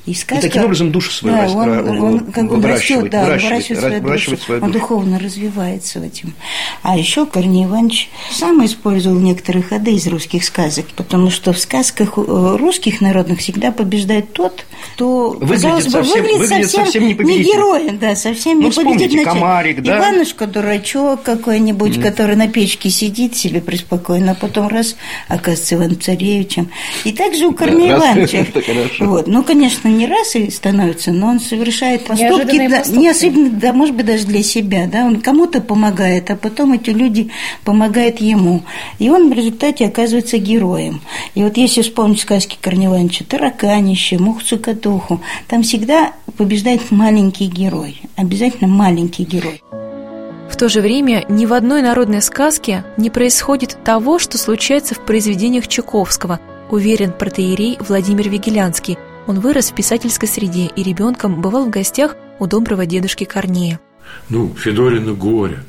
И, 0.10 0.16
сказка, 0.16 0.48
и 0.48 0.50
таким 0.50 0.63
образом 0.63 0.92
душу 0.92 1.12
свою 1.12 1.36
да, 1.36 1.48
он, 1.50 1.70
он, 1.70 2.01
он 2.01 2.20
как 2.32 2.48
бы 2.48 2.68
растет, 2.68 3.12
да, 3.12 3.25
выращивает, 3.25 3.80
свою 3.80 4.01
выращивает 4.01 4.39
душу, 4.39 4.66
он 4.66 4.72
духовно 4.72 5.20
развивается 5.20 6.00
в 6.00 6.04
этом. 6.04 6.34
А 6.82 6.98
еще 6.98 7.28
Корней 7.28 7.66
Иванович 7.66 8.10
сам 8.32 8.66
использовал 8.66 9.20
некоторые 9.20 9.62
ходы 9.62 9.94
из 9.94 10.08
русских 10.08 10.44
сказок, 10.44 10.88
потому 10.96 11.30
что 11.30 11.54
в 11.54 11.60
сказках 11.60 12.18
э, 12.18 12.58
русских 12.60 13.01
народных 13.01 13.39
всегда 13.39 13.72
побеждает 13.72 14.34
тот, 14.34 14.66
кто, 14.96 15.32
выглядит 15.32 15.56
казалось 15.56 15.86
бы, 15.86 15.92
совсем, 15.92 16.24
выглядит, 16.24 16.39
выглядит 16.39 16.72
совсем, 16.72 16.86
совсем 16.86 17.08
не, 17.08 17.13
не 17.13 17.44
героем, 17.44 18.00
да, 18.00 18.16
совсем 18.16 18.62
ну, 18.62 18.70
не 18.70 18.72
победитель. 18.72 19.24
комарик, 19.24 19.84
да? 19.84 20.00
Иванушка 20.00 20.48
дурачок 20.48 21.22
какой-нибудь, 21.22 21.98
mm. 21.98 22.01
который 22.01 22.36
на 22.36 22.48
печке 22.48 22.89
сидит 22.89 23.36
себе 23.36 23.62
преспокойно, 23.62 24.32
а 24.32 24.36
потом 24.36 24.70
раз 24.70 24.96
оказывается 25.28 25.75
Иван 25.75 26.00
Царевичем. 26.00 26.72
И 27.04 27.12
также 27.12 27.46
у 27.46 27.54
Корнея 27.54 27.98
да, 27.98 28.13
Ивановича. 28.13 28.46
Вот. 29.00 29.28
Ну, 29.28 29.44
конечно, 29.44 29.88
не 30.00 30.08
раз 30.08 30.36
и 30.36 30.50
становится, 30.50 31.12
но 31.12 31.27
он 31.27 31.39
совершает 31.41 32.06
поступки, 32.06 32.68
да, 32.70 32.84
не 32.89 33.10
особенно, 33.10 33.50
да, 33.50 33.74
может 33.74 33.96
быть, 33.96 34.06
даже 34.06 34.25
для 34.25 34.41
себя, 34.41 34.88
да, 34.88 35.06
он 35.06 35.20
кому-то 35.20 35.60
помогает, 35.60 36.32
а 36.32 36.38
потом 36.38 36.74
эти 36.74 36.91
люди 36.91 37.29
помогают 37.65 38.22
ему, 38.22 38.63
и 38.98 39.10
он 39.10 39.29
в 39.29 39.34
результате 39.34 39.86
оказывается 39.86 40.38
героем. 40.38 41.01
И 41.36 41.44
вот 41.44 41.58
если 41.58 41.82
вспомнить 41.82 42.22
сказки 42.22 42.58
Корнея 42.60 42.89
Ивановича 42.89 43.25
«Тараканище», 43.27 44.18
«Мух-цукатуху», 44.18 45.20
там 45.48 45.63
всегда 45.63 46.13
побеждает 46.38 46.91
маленький 46.91 47.48
герой, 47.48 48.01
обязательно 48.15 48.70
маленький 48.70 49.24
герой. 49.24 49.62
В 50.50 50.56
то 50.56 50.70
же 50.70 50.82
время 50.82 51.25
ни 51.27 51.46
в 51.46 51.53
одной 51.53 51.82
народной 51.82 52.22
сказке 52.22 52.86
не 52.98 53.10
происходит 53.10 53.77
того, 53.84 54.18
что 54.18 54.38
случается 54.38 54.96
в 54.96 55.06
произведениях 55.06 55.68
Чуковского, 55.68 56.39
уверен 56.72 57.12
протеерей 57.12 57.77
Владимир 57.82 58.29
Вигелянский– 58.29 58.98
он 59.30 59.42
вырос 59.42 59.70
в 59.70 59.76
писательской 59.76 60.28
среде 60.28 60.72
и 60.76 60.82
ребенком 60.82 61.40
бывал 61.40 61.66
в 61.66 61.70
гостях 61.70 62.16
у 62.40 62.48
доброго 62.48 62.88
дедушки 62.88 63.26
Корнея. 63.26 63.80
Ну, 64.28 64.56
Федорина 64.58 65.14
горе, 65.14 65.64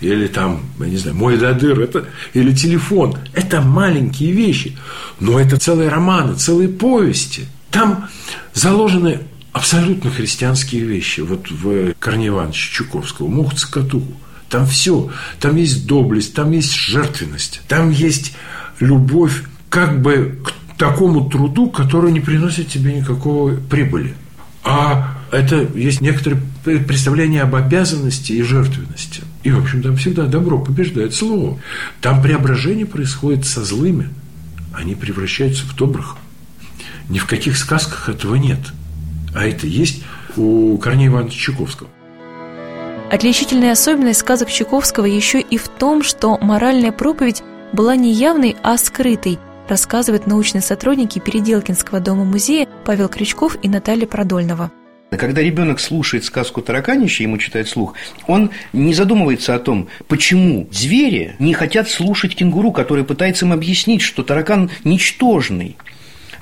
или 0.00 0.26
там, 0.26 0.62
я 0.80 0.86
не 0.86 0.96
знаю, 0.96 1.16
мой 1.16 1.38
дадыр, 1.38 1.78
это, 1.78 2.06
или 2.32 2.52
телефон. 2.52 3.16
Это 3.32 3.60
маленькие 3.60 4.32
вещи, 4.32 4.76
но 5.20 5.38
это 5.38 5.60
целые 5.60 5.90
романы, 5.90 6.34
целые 6.34 6.68
повести. 6.68 7.46
Там 7.70 8.08
заложены 8.52 9.20
абсолютно 9.52 10.10
христианские 10.10 10.82
вещи. 10.82 11.20
Вот 11.20 11.48
в 11.52 11.94
Корнея 12.00 12.30
Ивановича 12.30 12.72
Чуковского, 12.72 13.28
Мух 13.28 13.54
Цикатуху. 13.54 14.12
Там 14.48 14.66
все. 14.66 15.08
Там 15.38 15.54
есть 15.54 15.86
доблесть, 15.86 16.34
там 16.34 16.50
есть 16.50 16.72
жертвенность, 16.72 17.60
там 17.68 17.90
есть 17.90 18.32
любовь 18.80 19.44
как 19.68 20.02
бы 20.02 20.36
к 20.44 20.63
такому 20.76 21.28
труду, 21.28 21.70
который 21.70 22.12
не 22.12 22.20
приносит 22.20 22.68
тебе 22.68 22.94
никакого 22.94 23.54
прибыли. 23.54 24.14
А 24.62 25.18
это 25.30 25.66
есть 25.74 26.00
некоторые 26.00 26.40
представления 26.64 27.42
об 27.42 27.54
обязанности 27.54 28.32
и 28.32 28.42
жертвенности. 28.42 29.22
И, 29.42 29.50
в 29.50 29.58
общем, 29.58 29.82
там 29.82 29.96
всегда 29.96 30.24
добро 30.24 30.58
побеждает 30.58 31.14
слово. 31.14 31.58
Там 32.00 32.22
преображение 32.22 32.86
происходит 32.86 33.44
со 33.44 33.62
злыми. 33.62 34.08
Они 34.72 34.94
превращаются 34.94 35.66
в 35.66 35.76
добрых. 35.76 36.16
Ни 37.10 37.18
в 37.18 37.26
каких 37.26 37.58
сказках 37.58 38.08
этого 38.08 38.36
нет. 38.36 38.60
А 39.34 39.44
это 39.44 39.66
есть 39.66 40.02
у 40.36 40.78
Корнея 40.78 41.08
Ивановича 41.08 41.38
Чуковского. 41.38 41.90
Отличительная 43.12 43.72
особенность 43.72 44.20
сказок 44.20 44.50
Чуковского 44.50 45.04
еще 45.04 45.40
и 45.40 45.58
в 45.58 45.68
том, 45.68 46.02
что 46.02 46.38
моральная 46.38 46.90
проповедь 46.90 47.42
была 47.72 47.96
не 47.96 48.14
явной, 48.14 48.56
а 48.62 48.78
скрытой– 48.78 49.38
рассказывают 49.68 50.26
научные 50.26 50.62
сотрудники 50.62 51.18
Переделкинского 51.18 52.00
дома-музея 52.00 52.68
Павел 52.84 53.08
Крючков 53.08 53.56
и 53.62 53.68
Наталья 53.68 54.06
Продольнова. 54.06 54.70
Когда 55.10 55.42
ребенок 55.42 55.78
слушает 55.78 56.24
сказку 56.24 56.60
«Тараканище», 56.60 57.22
ему 57.22 57.38
читает 57.38 57.68
слух, 57.68 57.94
он 58.26 58.50
не 58.72 58.94
задумывается 58.94 59.54
о 59.54 59.60
том, 59.60 59.88
почему 60.08 60.68
звери 60.72 61.36
не 61.38 61.54
хотят 61.54 61.88
слушать 61.88 62.34
кенгуру, 62.34 62.72
который 62.72 63.04
пытается 63.04 63.44
им 63.44 63.52
объяснить, 63.52 64.02
что 64.02 64.22
таракан 64.22 64.70
ничтожный– 64.82 65.76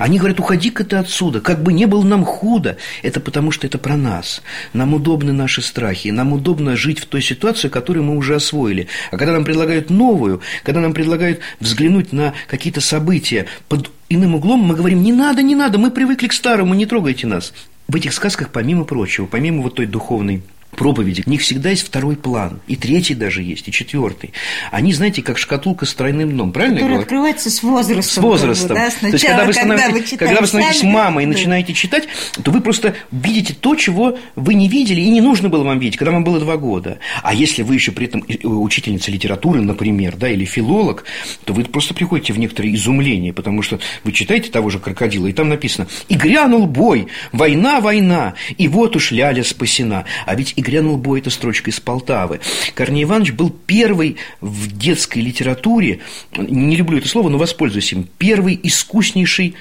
они 0.03 0.19
говорят, 0.19 0.41
уходи-ка 0.41 0.83
ты 0.85 0.97
отсюда, 0.97 1.41
как 1.41 1.63
бы 1.63 1.73
не 1.73 1.87
было 1.87 2.03
нам 2.03 2.25
худо. 2.25 2.77
Это 3.03 3.21
потому, 3.21 3.53
что 3.53 3.69
это 3.69 3.79
про 3.79 3.97
нас. 3.97 4.43
Нам 4.73 4.95
удобны 4.95 5.33
наши 5.33 5.63
страхи, 5.63 6.09
нам 6.09 6.33
удобно 6.33 6.75
жить 6.75 6.99
в 6.99 7.07
той 7.07 7.23
ситуации, 7.23 7.69
которую 7.69 8.05
мы 8.05 8.17
уже 8.17 8.35
освоили. 8.35 8.89
А 9.13 9.17
когда 9.17 9.33
нам 9.33 9.45
предлагают 9.45 9.91
новую, 9.91 10.41
когда 10.65 10.81
нам 10.81 10.93
предлагают 10.93 11.39
взглянуть 11.61 12.13
на 12.13 12.35
какие-то 12.49 12.81
события 12.81 13.47
под 13.69 13.93
иным 14.09 14.35
углом, 14.35 14.61
мы 14.61 14.75
говорим, 14.75 15.05
не 15.05 15.13
надо, 15.13 15.41
не 15.41 15.55
надо, 15.55 15.79
мы 15.79 15.93
привыкли 15.93 16.27
к 16.27 16.33
старому, 16.33 16.75
не 16.75 16.87
трогайте 16.87 17.29
нас. 17.29 17.53
В 17.87 17.95
этих 17.95 18.13
сказках, 18.13 18.49
помимо 18.51 18.85
прочего, 18.85 19.27
помимо 19.27 19.63
вот 19.63 19.77
той 19.77 19.87
духовной 19.87 20.43
проповеди, 20.77 21.23
у 21.27 21.31
них 21.31 21.43
всегда 21.43 21.71
есть 21.71 21.87
второй 21.87 22.17
план, 22.17 22.61
и 22.67 22.77
третий 22.77 23.15
даже 23.15 23.43
есть, 23.43 23.69
и 23.69 23.73
четвертый. 23.73 24.33
Они, 24.71 24.93
знаете, 24.93 25.23
как 25.23 25.39
шкатулка 25.39 25.87
с 25.87 25.95
тройным 25.95 26.31
дном, 26.31 26.53
правильно 26.53 26.81
Который 26.81 26.99
открывается 26.99 27.51
с 27.51 27.63
возрастом. 27.63 28.03
С 28.03 28.17
возрастом. 28.19 28.77
Да? 28.77 28.91
Сначала, 28.91 29.11
то 29.11 29.17
есть, 29.17 29.25
когда 29.27 29.45
вы 29.45 29.53
становитесь, 29.53 30.11
когда 30.11 30.27
вы, 30.27 30.31
когда 30.31 30.41
вы 30.41 30.47
становитесь 30.47 30.83
мамой 30.83 31.25
и 31.25 31.27
начинаете 31.27 31.75
читать, 31.75 32.09
то 32.43 32.51
вы 32.51 32.61
просто 32.61 32.95
видите 33.11 33.55
то, 33.55 33.75
чего 33.77 34.19
вы 34.35 34.55
не 34.55 34.69
видели, 34.69 35.01
и 35.01 35.11
не 35.11 35.21
нужно 35.21 35.49
было 35.49 35.63
вам 35.65 35.79
видеть, 35.79 35.99
когда 35.99 36.13
вам 36.13 36.25
было 36.25 36.41
два 36.41 36.57
года. 36.57 36.99
А 37.23 37.35
если 37.35 37.63
вы 37.63 37.75
еще 37.75 37.93
при 37.93 38.07
этом 38.07 38.25
учительница 38.43 39.11
литературы, 39.11 39.61
например, 39.61 40.17
да, 40.17 40.29
или 40.29 40.45
филолог, 40.45 41.05
то 41.45 41.53
вы 41.53 41.65
просто 41.65 41.95
приходите 41.95 42.33
в 42.33 42.39
некоторое 42.39 42.75
изумление, 42.75 43.33
потому 43.33 43.63
что 43.63 43.79
вы 44.05 44.13
читаете 44.13 44.51
того 44.51 44.71
же 44.71 44.79
крокодила, 44.79 45.27
и 45.27 45.33
там 45.33 45.49
написано 45.49 45.87
«И 46.09 46.15
грянул 46.15 46.67
бой, 46.67 47.09
война, 47.33 47.81
война, 47.81 48.35
и 48.57 48.69
вот 48.69 48.97
уж 48.97 49.13
ляля 49.13 49.45
спасена». 49.45 50.05
А 50.27 50.35
ведь 50.35 50.55
грянул 50.63 50.97
бой, 50.97 51.21
эта 51.21 51.31
строчка 51.31 51.71
из 51.71 51.81
Полтавы. 51.81 52.41
Корней 52.75 53.05
Иванович 53.05 53.33
был 53.33 53.51
первый 53.51 54.17
в 54.41 54.77
детской 54.77 55.19
литературе, 55.19 56.01
не 56.37 56.77
люблю 56.77 56.99
это 56.99 57.09
слово, 57.09 57.29
но 57.29 57.39
воспользуюсь 57.39 57.93
им, 57.93 58.09
первый 58.19 58.59
искуснейший 58.63 59.55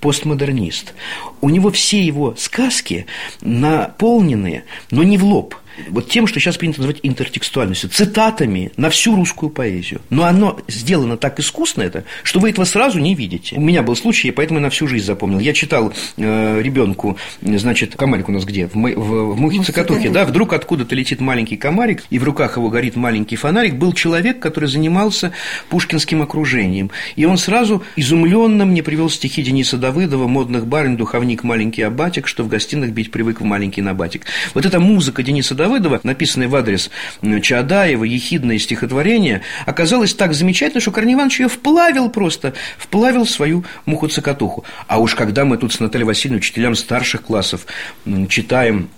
постмодернист. 0.00 0.94
У 1.40 1.48
него 1.48 1.70
все 1.70 2.04
его 2.04 2.34
сказки 2.36 3.06
наполнены, 3.40 4.64
но 4.90 5.02
не 5.02 5.16
в 5.16 5.24
лоб, 5.24 5.54
вот 5.88 6.08
тем, 6.08 6.26
что 6.26 6.40
сейчас 6.40 6.56
принято 6.56 6.80
называть 6.80 7.00
интертекстуальностью, 7.02 7.90
цитатами 7.90 8.72
на 8.76 8.90
всю 8.90 9.16
русскую 9.16 9.50
поэзию. 9.50 10.00
Но 10.10 10.24
оно 10.24 10.60
сделано 10.68 11.16
так 11.16 11.40
искусно 11.40 11.82
это, 11.82 12.04
что 12.22 12.40
вы 12.40 12.50
этого 12.50 12.64
сразу 12.64 12.98
не 12.98 13.14
видите. 13.14 13.56
У 13.56 13.60
меня 13.60 13.82
был 13.82 13.96
случай, 13.96 14.30
поэтому 14.30 14.60
я 14.60 14.64
на 14.64 14.70
всю 14.70 14.86
жизнь 14.86 15.04
запомнил. 15.06 15.38
Я 15.38 15.52
читал 15.52 15.92
э, 16.16 16.62
ребенку, 16.62 17.18
значит, 17.42 17.96
комарик 17.96 18.28
у 18.28 18.32
нас 18.32 18.44
где? 18.44 18.68
В, 18.68 18.74
в, 18.74 19.34
в 19.34 19.40
мухе 19.40 19.62
цокотухе, 19.62 20.10
да, 20.10 20.24
вдруг 20.24 20.52
откуда-то 20.52 20.94
летит 20.94 21.20
маленький 21.20 21.56
комарик, 21.56 22.04
и 22.10 22.18
в 22.18 22.24
руках 22.24 22.56
его 22.56 22.68
горит 22.68 22.96
маленький 22.96 23.36
фонарик. 23.36 23.74
Был 23.74 23.92
человек, 23.92 24.40
который 24.40 24.68
занимался 24.68 25.32
пушкинским 25.68 26.22
окружением. 26.22 26.90
И 27.16 27.24
он 27.24 27.38
сразу 27.38 27.82
изумленно 27.96 28.64
мне 28.64 28.82
привел 28.82 29.10
стихи 29.10 29.42
Дениса 29.42 29.76
Давыдова 29.76 30.28
«Модных 30.28 30.66
барин, 30.66 30.96
духовник, 30.96 31.42
маленький 31.42 31.82
абатик, 31.82 32.26
что 32.26 32.44
в 32.44 32.48
гостиных 32.48 32.92
бить 32.92 33.10
привык 33.10 33.40
в 33.40 33.44
маленький 33.44 33.82
набатик». 33.82 34.26
Вот 34.54 34.66
эта 34.66 34.80
музыка 34.80 35.22
Дениса 35.22 35.54
Давыдова, 35.54 35.63
написанная 36.04 36.48
в 36.48 36.56
адрес 36.56 36.90
Чаадаева, 37.22 38.04
ехидное 38.04 38.58
стихотворение, 38.58 39.42
оказалось 39.66 40.14
так 40.14 40.34
замечательно, 40.34 40.80
что 40.80 40.90
Корней 40.90 41.14
Иванович 41.14 41.40
ее 41.40 41.48
вплавил 41.48 42.10
просто, 42.10 42.54
вплавил 42.78 43.26
свою 43.26 43.64
муху-цокотуху. 43.86 44.64
А 44.86 44.98
уж 44.98 45.14
когда 45.14 45.44
мы 45.44 45.56
тут 45.58 45.72
с 45.72 45.80
Натальей 45.80 46.06
Васильевной, 46.06 46.38
учителям 46.38 46.74
старших 46.74 47.22
классов, 47.22 47.66
читаем 48.28 48.88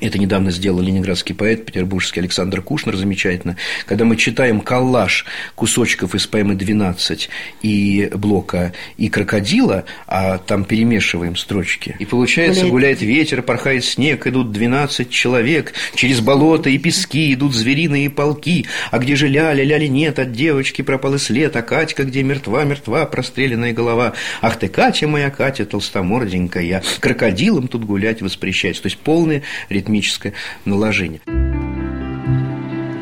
это 0.00 0.18
недавно 0.18 0.50
сделал 0.50 0.80
ленинградский 0.80 1.34
поэт 1.34 1.64
петербургский 1.64 2.20
Александр 2.20 2.62
Кушнер 2.62 2.96
замечательно. 2.96 3.56
Когда 3.86 4.04
мы 4.04 4.16
читаем 4.16 4.60
коллаж 4.60 5.24
кусочков 5.54 6.14
из 6.14 6.26
поэмы 6.26 6.54
«12» 6.54 7.28
и 7.62 8.10
Блока 8.14 8.72
и 8.96 9.08
«Крокодила», 9.08 9.84
а 10.06 10.38
там 10.38 10.64
перемешиваем 10.64 11.36
строчки, 11.36 11.96
и 11.98 12.04
получается 12.04 12.66
«Гуляет 12.66 13.00
ветер, 13.00 13.42
порхает 13.42 13.84
снег, 13.84 14.26
идут 14.26 14.52
12 14.52 15.10
человек, 15.10 15.72
через 15.94 16.20
болото 16.20 16.68
и 16.70 16.78
пески 16.78 17.32
идут 17.32 17.54
звериные 17.54 18.10
полки, 18.10 18.66
а 18.90 18.98
где 18.98 19.16
же 19.16 19.28
Ляля, 19.28 19.64
Ляли 19.64 19.86
нет, 19.86 20.18
от 20.18 20.32
девочки 20.32 20.82
пропал 20.82 21.14
и 21.14 21.18
след, 21.18 21.56
а 21.56 21.62
Катька 21.62 22.04
где 22.04 22.22
мертва, 22.22 22.64
мертва, 22.64 23.06
простреленная 23.06 23.72
голова. 23.72 24.12
Ах 24.42 24.58
ты, 24.58 24.68
Катя 24.68 25.08
моя, 25.08 25.30
Катя 25.30 25.64
толстоморденькая, 25.64 26.82
крокодилом 27.00 27.68
тут 27.68 27.84
гулять 27.84 28.20
воспрещать». 28.20 28.80
То 28.80 28.86
есть 28.86 28.98
полное 28.98 29.42
ритмическое 29.78 30.34
наложение. 30.64 31.20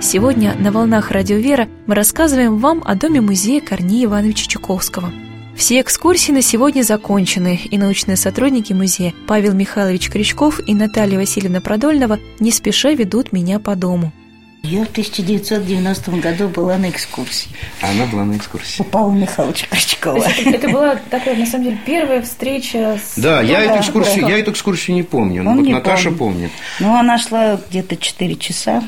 Сегодня 0.01 0.55
на 0.59 0.71
«Волнах 0.71 1.11
Радио 1.11 1.37
Вера» 1.37 1.69
мы 1.87 1.95
рассказываем 1.95 2.59
вам 2.59 2.83
о 2.85 2.95
доме-музее 2.95 3.61
Корнея 3.61 4.05
Ивановича 4.05 4.47
Чуковского. 4.47 5.13
Все 5.57 5.81
экскурсии 5.81 6.33
на 6.33 6.43
сегодня 6.43 6.83
закончены, 6.83 7.59
и 7.71 7.79
научные 7.79 8.17
сотрудники 8.17 8.75
музея 8.75 9.15
Павел 9.27 9.55
Михайлович 9.55 10.11
Крючков 10.11 10.61
и 10.67 10.75
Наталья 10.75 11.19
Васильевна 11.19 11.63
Продольного 11.63 12.21
не 12.39 12.51
спеша 12.51 12.93
ведут 12.93 13.33
меня 13.33 13.59
по 13.59 13.75
дому– 13.75 14.13
я 14.63 14.85
в 14.85 14.89
1990 14.91 16.11
году 16.13 16.49
была 16.49 16.77
на 16.77 16.91
экскурсии. 16.91 17.51
А 17.81 17.91
она 17.91 18.07
была 18.07 18.25
на 18.25 18.37
экскурсии. 18.37 18.83
У 18.83 18.85
Павла 18.85 19.13
Михайловича 19.13 19.67
Крючкова. 19.71 20.25
Это, 20.25 20.51
это 20.51 20.69
была 20.69 20.97
такая, 21.11 21.37
на 21.37 21.47
самом 21.47 21.65
деле, 21.65 21.79
первая 21.87 22.23
встреча 22.23 22.99
с... 23.03 23.17
Да, 23.17 23.43
я, 23.43 23.63
эту 23.63 23.81
экскурсию, 23.81 24.29
я 24.29 24.39
эту 24.39 24.51
экскурсию 24.51 24.97
не 24.97 25.03
помню, 25.03 25.43
но 25.43 25.55
вот 25.55 25.67
Наташа 25.67 26.11
помнит. 26.11 26.19
помнит. 26.19 26.51
Ну, 26.81 26.97
она 26.97 27.19
шла 27.19 27.61
где-то 27.69 27.97
4 27.97 28.37
часа. 28.37 28.83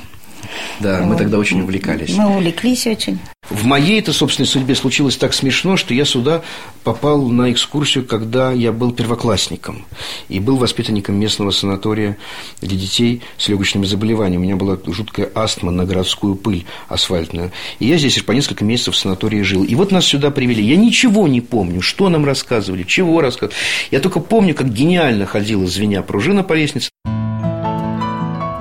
Да, 0.80 1.02
мы 1.04 1.16
тогда 1.16 1.38
очень 1.38 1.60
увлекались. 1.60 2.16
Мы 2.16 2.26
увлеклись 2.26 2.86
очень. 2.86 3.18
В 3.50 3.64
моей 3.64 3.98
это 3.98 4.12
собственной 4.12 4.46
судьбе 4.46 4.74
случилось 4.74 5.16
так 5.16 5.32
смешно, 5.32 5.76
что 5.78 5.94
я 5.94 6.04
сюда 6.04 6.42
попал 6.84 7.28
на 7.28 7.50
экскурсию, 7.50 8.04
когда 8.04 8.52
я 8.52 8.72
был 8.72 8.92
первоклассником 8.92 9.86
и 10.28 10.38
был 10.38 10.56
воспитанником 10.56 11.18
местного 11.18 11.50
санатория 11.50 12.18
для 12.60 12.76
детей 12.76 13.22
с 13.38 13.48
легочными 13.48 13.86
заболеваниями. 13.86 14.42
У 14.42 14.44
меня 14.44 14.56
была 14.56 14.78
жуткая 14.86 15.30
астма 15.34 15.70
на 15.70 15.86
городскую 15.86 16.34
пыль 16.34 16.66
асфальтную. 16.88 17.50
И 17.78 17.86
я 17.86 17.96
здесь 17.96 18.22
по 18.22 18.32
несколько 18.32 18.64
месяцев 18.64 18.94
в 18.94 18.98
санатории 18.98 19.40
жил. 19.40 19.64
И 19.64 19.74
вот 19.74 19.92
нас 19.92 20.04
сюда 20.04 20.30
привели. 20.30 20.62
Я 20.62 20.76
ничего 20.76 21.26
не 21.26 21.40
помню, 21.40 21.80
что 21.80 22.10
нам 22.10 22.26
рассказывали, 22.26 22.82
чего 22.82 23.22
рассказывали. 23.22 23.56
Я 23.90 24.00
только 24.00 24.20
помню, 24.20 24.54
как 24.54 24.72
гениально 24.72 25.24
ходила 25.24 25.66
звеня 25.66 26.02
пружина 26.02 26.44
по 26.44 26.52
лестнице. 26.52 26.90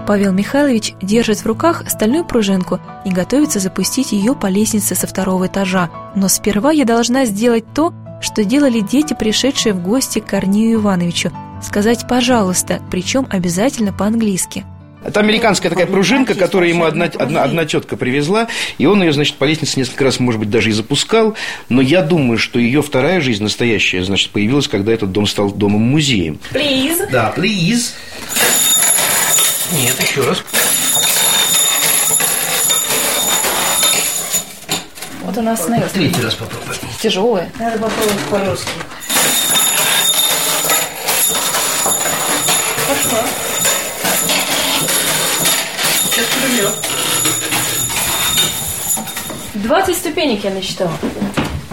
Павел 0.07 0.31
Михайлович 0.31 0.93
держит 1.01 1.39
в 1.39 1.45
руках 1.45 1.83
стальную 1.89 2.23
пружинку 2.23 2.79
и 3.05 3.09
готовится 3.09 3.59
запустить 3.59 4.13
ее 4.13 4.35
по 4.35 4.47
лестнице 4.47 4.95
со 4.95 5.05
второго 5.05 5.47
этажа. 5.47 5.91
Но 6.15 6.29
сперва 6.29 6.71
я 6.71 6.85
должна 6.85 7.25
сделать 7.25 7.65
то, 7.75 7.93
что 8.21 8.45
делали 8.45 8.79
дети, 8.79 9.13
пришедшие 9.13 9.74
в 9.74 9.83
гости 9.83 10.20
к 10.20 10.25
Корнею 10.25 10.75
Ивановичу. 10.75 11.31
Сказать 11.61 12.05
«пожалуйста», 12.07 12.81
причем 12.89 13.27
обязательно 13.29 13.91
по-английски. 13.91 14.63
Это 15.03 15.20
американская 15.20 15.70
такая 15.70 15.87
пружинка, 15.87 16.35
которую 16.35 16.70
ему 16.70 16.85
одна, 16.85 17.05
одна, 17.05 17.43
одна 17.43 17.65
тетка 17.65 17.98
привезла, 17.98 18.48
и 18.77 18.85
он 18.85 19.01
ее, 19.03 19.11
значит, 19.11 19.35
по 19.35 19.43
лестнице 19.43 19.79
несколько 19.79 20.05
раз, 20.05 20.20
может 20.20 20.39
быть, 20.39 20.50
даже 20.50 20.70
и 20.70 20.74
запускал, 20.74 21.35
но 21.70 21.81
я 21.81 22.01
думаю, 22.01 22.37
что 22.37 22.59
ее 22.59 22.81
вторая 22.81 23.20
жизнь, 23.20 23.43
настоящая, 23.43 24.03
значит, 24.03 24.31
появилась, 24.31 24.67
когда 24.67 24.93
этот 24.93 25.11
дом 25.11 25.27
стал 25.27 25.51
домом-музеем. 25.51 26.39
Please. 26.53 27.09
Да, 27.11 27.33
please. 27.35 27.91
Нет, 29.72 30.01
еще 30.01 30.22
раз. 30.22 30.44
Вот 35.22 35.38
у 35.38 35.42
нас 35.42 35.60
остановился. 35.60 35.94
Третий 35.94 36.22
раз 36.22 36.36
попробуем. 36.36 36.80
Тяжелые. 37.01 37.51
Надо 37.60 37.77
попробовать 37.80 38.20
по-русски. 38.32 38.70
Хорошо. 42.88 43.27
Сейчас 46.06 46.25
подождем. 46.34 46.72
20 49.56 49.98
ступенек 49.98 50.44
я 50.44 50.51
насчитала. 50.51 50.98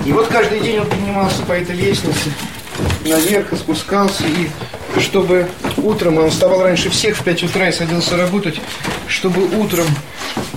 И 0.04 0.12
вот 0.12 0.26
каждый 0.28 0.60
день 0.60 0.80
он 0.80 0.88
поднимался 0.88 1.42
по 1.42 1.52
этой 1.52 1.76
лестнице 1.76 2.30
наверх 3.04 3.52
и 3.52 3.56
спускался, 3.56 4.24
и 4.26 4.48
чтобы 4.98 5.48
утром, 5.76 6.18
он 6.18 6.30
вставал 6.30 6.62
раньше 6.62 6.90
всех 6.90 7.16
в 7.16 7.24
5 7.24 7.44
утра 7.44 7.68
и 7.68 7.72
садился 7.72 8.16
работать, 8.16 8.60
чтобы 9.08 9.44
утром 9.58 9.86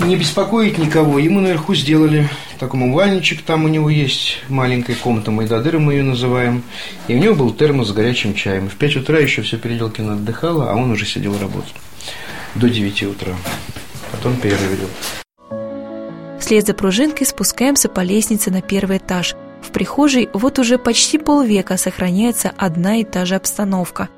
не 0.05 0.15
беспокоить 0.15 0.77
никого, 0.77 1.19
ему 1.19 1.39
наверху 1.39 1.75
сделали 1.75 2.29
такой 2.59 2.79
умывальничек, 2.79 3.41
там 3.41 3.65
у 3.65 3.67
него 3.67 3.89
есть 3.89 4.39
маленькая 4.49 4.95
комната 4.95 5.31
Майдадыра, 5.31 5.79
мы 5.79 5.93
ее 5.93 6.03
называем, 6.03 6.63
и 7.07 7.15
у 7.15 7.19
него 7.19 7.35
был 7.35 7.53
термос 7.53 7.89
с 7.89 7.91
горячим 7.91 8.33
чаем. 8.33 8.69
В 8.69 8.75
5 8.75 8.97
утра 8.97 9.19
еще 9.19 9.41
все 9.41 9.57
Переделкино 9.57 10.13
отдыхало, 10.13 10.71
а 10.71 10.75
он 10.75 10.91
уже 10.91 11.05
сидел 11.05 11.37
работать 11.39 11.75
до 12.55 12.69
9 12.69 13.03
утра. 13.03 13.33
Потом 14.11 14.35
перерывел. 14.37 14.89
Вслед 16.39 16.65
за 16.65 16.73
пружинкой 16.73 17.27
спускаемся 17.27 17.89
по 17.89 18.01
лестнице 18.01 18.51
на 18.51 18.61
первый 18.61 18.97
этаж– 18.97 19.35
в 19.67 19.71
прихожей 19.71 20.29
вот 20.33 20.59
уже 20.59 20.77
почти 20.77 21.17
полвека 21.17 21.77
сохраняется 21.77 22.53
одна 22.57 22.97
и 22.97 23.03
та 23.03 23.25
же 23.25 23.35
обстановка. 23.35 24.09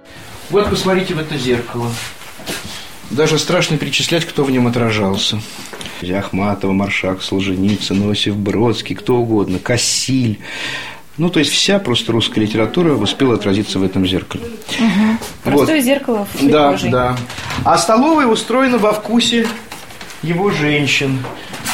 Вот 0.49 0.69
посмотрите 0.69 1.15
в 1.15 1.19
это 1.19 1.37
зеркало. 1.37 1.91
Даже 3.09 3.39
страшно 3.39 3.77
перечислять, 3.77 4.25
кто 4.25 4.43
в 4.43 4.51
нем 4.51 4.67
отражался. 4.67 5.41
Ахматова, 6.01 6.71
Маршак, 6.71 7.21
Солженицын, 7.21 8.09
Осип 8.09 8.35
Бродский, 8.35 8.95
кто 8.95 9.17
угодно, 9.17 9.59
Кассиль. 9.59 10.39
Ну, 11.17 11.29
то 11.29 11.39
есть 11.39 11.51
вся 11.51 11.79
просто 11.79 12.13
русская 12.13 12.39
литература 12.39 12.93
успела 12.93 13.35
отразиться 13.35 13.79
в 13.79 13.83
этом 13.83 14.07
зеркале. 14.07 14.45
Угу. 14.45 15.17
Простое 15.43 15.75
вот. 15.75 15.83
зеркало 15.83 16.27
в 16.33 16.37
прихожей. 16.37 16.91
Да, 16.91 17.15
да. 17.15 17.17
А 17.65 17.77
столовая 17.77 18.27
устроена 18.27 18.77
во 18.77 18.93
вкусе 18.93 19.45
его 20.21 20.51
женщин. 20.51 21.19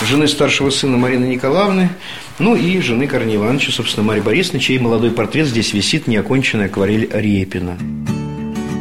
Жены 0.03 0.27
старшего 0.27 0.69
сына 0.71 0.97
Марины 0.97 1.25
Николаевны, 1.25 1.89
ну 2.39 2.55
и 2.55 2.79
жены 2.81 3.07
Корнея 3.07 3.37
Ивановича, 3.37 3.71
собственно, 3.71 4.05
Марии 4.05 4.21
Борисовны, 4.21 4.59
чей 4.59 4.79
молодой 4.79 5.11
портрет 5.11 5.47
здесь 5.47 5.73
висит, 5.73 6.07
неоконченная 6.07 6.65
акварель 6.65 7.09
Репина. 7.11 7.77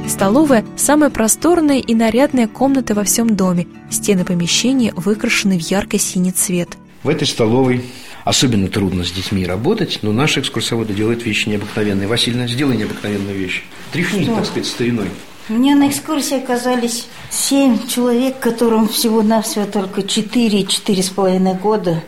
Столовая– 0.09 0.65
самая 0.77 1.11
просторная 1.11 1.79
и 1.79 1.95
нарядная 1.95 2.47
комната 2.47 2.95
во 2.95 3.05
всем 3.05 3.37
доме. 3.37 3.67
Стены 3.91 4.25
помещения 4.25 4.93
выкрашены 4.95 5.59
в 5.59 5.63
ярко-синий 5.63 6.33
цвет. 6.33 6.77
В 7.03 7.09
этой 7.09 7.27
столовой 7.27 7.83
особенно 8.25 8.69
трудно 8.69 9.05
с 9.05 9.13
детьми 9.13 9.47
работать, 9.47 10.01
но 10.03 10.13
наши 10.13 10.41
экскурсоводы 10.41 10.93
делают 10.95 11.25
вещи 11.25 11.49
необыкновенные. 11.49 12.09
Васильевна, 12.09 12.49
сделай 12.49 12.77
необыкновенную 12.77 13.37
вещь. 13.37 13.65
Тряхни, 13.93 14.25
Что? 14.25 14.37
так 14.37 14.47
сказать, 14.47 14.67
стариной. 14.67 15.09
Мне 15.49 15.75
на 15.75 15.91
экскурсии 15.91 16.39
оказались 16.43 17.07
семь 17.31 17.87
человек, 17.87 18.41
которым 18.41 18.89
всего-навсего 18.89 19.67
только 19.67 20.03
четыре, 20.03 20.65
четыре 20.65 21.03
с 21.03 21.11
половиной 21.11 21.55
года. 21.55 22.03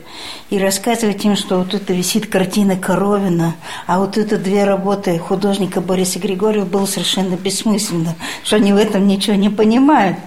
И 0.48 0.59
рассказывать 0.59 1.24
им, 1.24 1.35
что 1.35 1.59
вот 1.59 1.70
тут 1.70 1.90
висит 1.90 2.28
картина 2.28 2.76
Коровина, 2.76 3.56
а 3.88 3.98
вот 3.98 4.16
это 4.16 4.38
две 4.38 4.62
работы 4.62 5.18
художника 5.18 5.80
Бориса 5.80 6.20
Григорьева 6.20 6.64
было 6.64 6.87
совершенно 6.87 7.35
бессмысленно, 7.35 8.14
что 8.44 8.56
они 8.56 8.72
в 8.72 8.76
этом 8.76 9.09
ничего 9.09 9.35
не 9.35 9.50
понимают. 9.50 10.18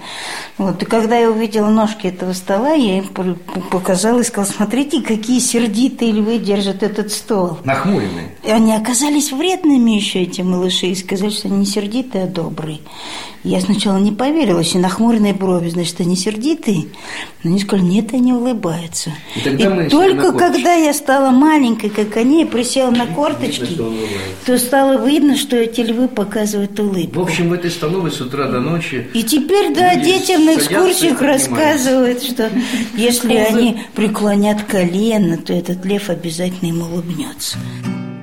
Вот, 0.58 0.82
и 0.82 0.84
когда 0.84 1.16
я 1.16 1.30
увидела 1.30 1.70
ножки 1.70 2.06
этого 2.06 2.34
стола, 2.34 2.72
я 2.72 2.98
им 2.98 3.08
показала 3.70 4.20
и 4.20 4.24
сказала, 4.24 4.52
смотрите, 4.52 5.00
какие 5.00 5.38
сердитые 5.38 6.12
львы 6.12 6.36
держат 6.38 6.82
этот 6.82 7.12
стол. 7.12 7.58
Нахмуренные. 7.64 8.36
И 8.44 8.50
они 8.50 8.74
оказались 8.74 9.32
вредными 9.32 9.92
еще, 9.92 10.20
эти 10.20 10.42
малыши, 10.42 10.88
и 10.88 10.94
сказали, 10.94 11.30
что 11.30 11.48
они 11.48 11.60
не 11.60 11.66
сердитые, 11.66 12.24
а 12.24 12.26
добрые. 12.26 12.80
Я 13.42 13.62
сначала 13.62 13.96
не 13.96 14.12
поверила, 14.12 14.58
если 14.58 14.76
нахмуренные 14.76 15.32
брови, 15.32 15.70
значит, 15.70 15.98
они 16.00 16.14
сердитые. 16.14 16.88
Но 17.42 17.50
они 17.50 17.60
сказали, 17.60 17.86
нет, 17.86 18.12
они 18.12 18.34
улыбаются. 18.34 19.14
И, 19.34 19.48
и 19.48 19.88
только 19.88 20.09
когда 20.16 20.74
я 20.74 20.92
стала 20.92 21.30
маленькой, 21.30 21.90
как 21.90 22.16
они, 22.16 22.44
присела 22.44 22.90
на 22.90 23.06
корточки, 23.06 23.78
то 24.46 24.58
стало 24.58 25.06
видно, 25.06 25.36
что 25.36 25.56
эти 25.56 25.80
львы 25.80 26.08
показывают 26.08 26.78
улыбку. 26.78 27.20
В 27.20 27.22
общем, 27.22 27.48
в 27.50 27.52
этой 27.52 27.70
столовой 27.70 28.10
с 28.10 28.20
утра 28.20 28.46
до 28.46 28.60
ночи... 28.60 29.08
И 29.14 29.22
теперь, 29.22 29.74
да, 29.74 29.96
детям 29.96 30.44
на 30.44 30.54
экскурсиях 30.54 31.20
рассказывают, 31.20 32.22
что 32.22 32.50
если 32.96 33.34
они 33.34 33.82
преклонят 33.94 34.62
колено, 34.62 35.36
то 35.36 35.52
этот 35.52 35.84
лев 35.84 36.10
обязательно 36.10 36.68
им 36.68 36.82
улыбнется. 36.82 37.58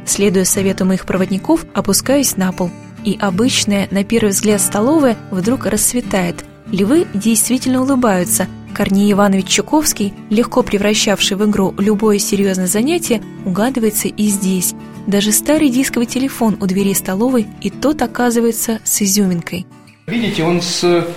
Следуя 0.05 0.45
совету 0.45 0.85
моих 0.85 1.05
проводников, 1.05 1.65
опускаюсь 1.73 2.37
на 2.37 2.51
пол– 2.51 2.71
и 3.07 3.17
обычная, 3.21 3.87
на 3.89 4.03
первый 4.03 4.31
взгляд, 4.31 4.59
столовая 4.59 5.17
вдруг 5.31 5.65
расцветает. 5.65 6.43
Львы 6.71 7.07
действительно 7.13 7.81
улыбаются. 7.81 8.47
Корней 8.77 9.11
Иванович 9.11 9.47
Чуковский, 9.47 10.13
легко 10.29 10.61
превращавший 10.61 11.35
в 11.35 11.43
игру 11.49 11.73
любое 11.79 12.19
серьезное 12.19 12.67
занятие, 12.67 13.23
угадывается 13.43 14.07
и 14.07 14.27
здесь. 14.27 14.75
Даже 15.07 15.31
старый 15.31 15.69
дисковый 15.69 16.05
телефон 16.05 16.57
у 16.61 16.67
двери 16.67 16.93
столовой, 16.93 17.47
и 17.59 17.71
тот 17.71 18.03
оказывается 18.03 18.79
с 18.83 19.01
изюминкой. 19.01 19.65
Видите, 20.05 20.43
он 20.43 20.61
с 20.61 21.07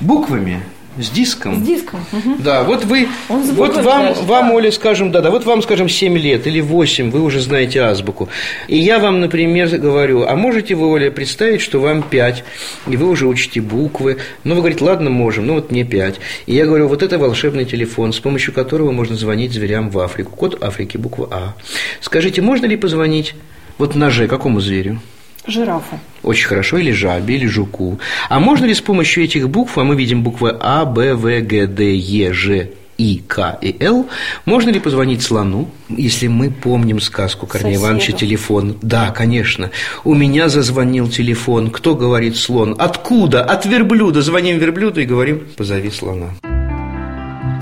буквами 0.00 0.60
с 0.98 1.10
диском. 1.10 1.62
С 1.62 1.66
диском. 1.66 2.00
Угу. 2.12 2.36
Да, 2.38 2.64
вот 2.64 2.84
вы, 2.84 3.08
вот 3.28 3.76
вам, 3.76 4.06
даже, 4.06 4.22
вам, 4.22 4.48
да. 4.48 4.54
Оля, 4.54 4.72
скажем, 4.72 5.12
да, 5.12 5.20
да, 5.20 5.30
вот 5.30 5.44
вам, 5.44 5.62
скажем, 5.62 5.88
7 5.88 6.16
лет 6.18 6.46
или 6.46 6.60
8, 6.60 7.10
вы 7.10 7.22
уже 7.22 7.40
знаете 7.40 7.80
азбуку. 7.80 8.28
И 8.66 8.78
я 8.78 8.98
вам, 8.98 9.20
например, 9.20 9.68
говорю, 9.78 10.24
а 10.26 10.34
можете 10.36 10.74
вы, 10.74 10.88
Оля, 10.88 11.10
представить, 11.10 11.60
что 11.60 11.80
вам 11.80 12.02
5, 12.02 12.44
и 12.88 12.96
вы 12.96 13.08
уже 13.08 13.26
учите 13.26 13.60
буквы. 13.60 14.18
Ну, 14.44 14.54
вы 14.54 14.60
говорите, 14.60 14.84
ладно, 14.84 15.10
можем, 15.10 15.46
ну 15.46 15.54
вот 15.54 15.70
мне 15.70 15.84
5. 15.84 16.16
И 16.46 16.54
я 16.54 16.66
говорю, 16.66 16.88
вот 16.88 17.02
это 17.02 17.18
волшебный 17.18 17.64
телефон, 17.64 18.12
с 18.12 18.18
помощью 18.18 18.52
которого 18.52 18.90
можно 18.92 19.16
звонить 19.16 19.52
зверям 19.52 19.90
в 19.90 19.98
Африку. 19.98 20.32
Код 20.34 20.62
Африки, 20.62 20.96
буква 20.96 21.28
А. 21.30 21.54
Скажите, 22.00 22.42
можно 22.42 22.66
ли 22.66 22.76
позвонить 22.76 23.34
вот 23.78 23.94
на 23.94 24.10
Ж, 24.10 24.26
какому 24.26 24.60
зверю? 24.60 25.00
Жирафу. 25.48 25.98
Очень 26.22 26.46
хорошо, 26.46 26.78
или 26.78 26.92
жабе, 26.92 27.36
или 27.36 27.46
жуку. 27.46 27.98
А 28.28 28.38
можно 28.38 28.66
ли 28.66 28.74
с 28.74 28.80
помощью 28.80 29.24
этих 29.24 29.48
букв, 29.48 29.78
а 29.78 29.84
мы 29.84 29.96
видим 29.96 30.22
буквы 30.22 30.56
А, 30.60 30.84
Б, 30.84 31.14
В, 31.14 31.40
Г, 31.40 31.66
Д, 31.66 31.94
Е, 31.94 32.32
Ж, 32.32 32.68
и, 32.98 33.22
К 33.26 33.58
и 33.62 33.76
Л, 33.80 34.08
можно 34.44 34.70
ли 34.70 34.80
позвонить 34.80 35.22
слону, 35.22 35.70
если 35.88 36.26
мы 36.26 36.50
помним 36.50 37.00
сказку 37.00 37.46
Корнея 37.46 37.74
Соседу. 37.74 37.86
Ивановича 37.86 38.12
«Телефон»? 38.12 38.76
Да, 38.82 39.10
конечно. 39.10 39.70
У 40.04 40.14
меня 40.14 40.48
зазвонил 40.48 41.08
телефон. 41.08 41.70
Кто 41.70 41.94
говорит 41.94 42.36
слон? 42.36 42.74
Откуда? 42.78 43.44
От 43.44 43.66
верблюда. 43.66 44.20
Звоним 44.20 44.58
верблюду 44.58 45.00
и 45.00 45.04
говорим 45.04 45.46
«позови 45.56 45.90
слона». 45.90 46.30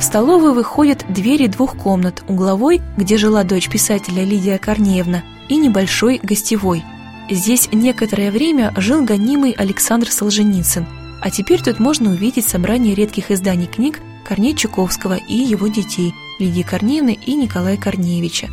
В 0.01 0.03
столовую 0.03 0.53
выходят 0.53 1.05
двери 1.09 1.47
двух 1.47 1.77
комнат, 1.77 2.23
угловой, 2.29 2.81
где 2.97 3.17
жила 3.17 3.45
дочь 3.45 3.69
писателя 3.69 4.25
Лидия 4.25 4.59
Корнеевна, 4.59 5.23
и 5.49 5.57
небольшой 5.57 6.21
гостевой– 6.23 6.83
Здесь 7.29 7.69
некоторое 7.73 8.31
время 8.31 8.73
жил 8.77 9.03
гонимый 9.03 9.51
Александр 9.51 10.11
Солженицын, 10.11 10.87
а 11.21 11.31
теперь 11.31 11.61
тут 11.61 11.81
можно 11.81 12.11
увидеть 12.11 12.47
собрание 12.47 12.95
редких 12.95 13.33
изданий 13.33 13.67
книг 13.67 14.01
Корнея 14.25 14.55
Чуковского 14.55 15.17
и 15.17 15.35
его 15.35 15.67
детей 15.67 16.15
Лидии 16.39 16.63
Корнеевны 16.63 17.19
и 17.27 17.35
Николая 17.35 17.77
Корнеевича. 17.77 18.49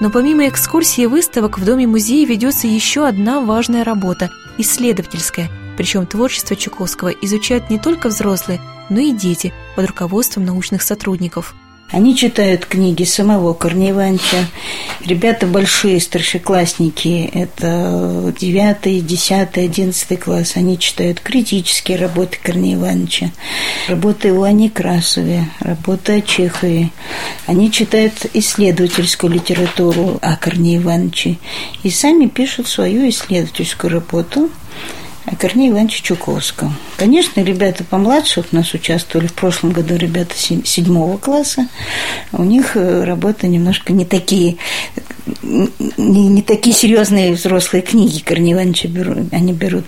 Но 0.00 0.10
помимо 0.10 0.46
экскурсии 0.46 1.04
и 1.04 1.06
выставок 1.06 1.58
в 1.58 1.64
Доме-музее 1.64 2.26
ведется 2.26 2.66
еще 2.66 3.06
одна 3.06 3.40
важная 3.40 3.82
работа– 3.82 4.30
исследовательская, 4.58 5.50
причем 5.78 6.06
творчество 6.06 6.54
Чуковского 6.54 7.08
изучают 7.08 7.70
не 7.70 7.78
только 7.78 8.08
взрослые, 8.08 8.60
но 8.90 9.00
и 9.00 9.12
дети 9.12 9.54
под 9.74 9.86
руководством 9.86 10.44
научных 10.44 10.82
сотрудников– 10.82 11.54
они 11.90 12.14
читают 12.14 12.66
книги 12.66 13.04
самого 13.04 13.54
Корнея 13.54 13.92
Ивановича. 13.92 14.46
Ребята 15.04 15.46
большие, 15.46 16.00
старшеклассники, 16.00 17.30
это 17.32 18.34
9, 18.38 19.06
10, 19.06 19.56
11 19.56 20.20
класс. 20.20 20.52
Они 20.56 20.78
читают 20.78 21.20
критические 21.20 21.96
работы 21.96 22.38
Корнея 22.42 22.76
Ивановича, 22.76 23.30
работы 23.88 24.32
о 24.32 24.50
Некрасове, 24.50 25.46
работы 25.60 26.18
о 26.18 26.20
Чехове. 26.20 26.90
Они 27.46 27.72
читают 27.72 28.26
исследовательскую 28.34 29.32
литературу 29.32 30.18
о 30.20 30.36
Корнее 30.36 30.78
Ивановиче 30.78 31.38
и 31.82 31.90
сами 31.90 32.26
пишут 32.26 32.68
свою 32.68 33.08
исследовательскую 33.08 33.92
работу– 33.94 34.50
о 35.30 35.36
Корнее 35.36 35.70
Ивановиче 35.70 36.02
Чуковском. 36.02 36.74
Конечно, 36.96 37.40
ребята 37.40 37.84
помладше 37.84 38.40
у 38.40 38.56
нас 38.56 38.72
участвовали 38.72 39.26
в 39.26 39.34
прошлом 39.34 39.72
году, 39.72 39.96
ребята 39.96 40.34
седьмого 40.36 41.18
класса. 41.18 41.68
У 42.32 42.42
них 42.44 42.76
э, 42.76 43.04
работы 43.04 43.46
немножко 43.46 43.92
не 43.92 44.04
такие, 44.04 44.56
не, 45.42 46.28
не 46.28 46.42
такие 46.42 46.74
серьезные 46.74 47.32
взрослые 47.32 47.82
книги 47.82 48.20
Корнея 48.20 48.54
Ивановича 48.54 48.88
берут, 48.88 49.32
они 49.32 49.52
берут. 49.52 49.84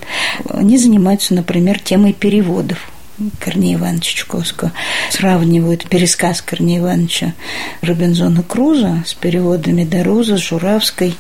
Они 0.49 0.77
занимаются, 0.77 1.35
например, 1.35 1.79
темой 1.79 2.13
переводов 2.13 2.90
Корнея 3.39 3.77
Ивановича 3.77 4.17
Чуковского, 4.17 4.73
сравнивают 5.11 5.89
пересказ 5.89 6.41
Корнея 6.43 6.81
Ивановича 6.81 7.35
Робинзона 7.83 8.43
Круза 8.43 9.05
с 9.07 9.15
переводами 9.15 9.85
Дороза, 9.85 10.37
Журавской, 10.37 11.15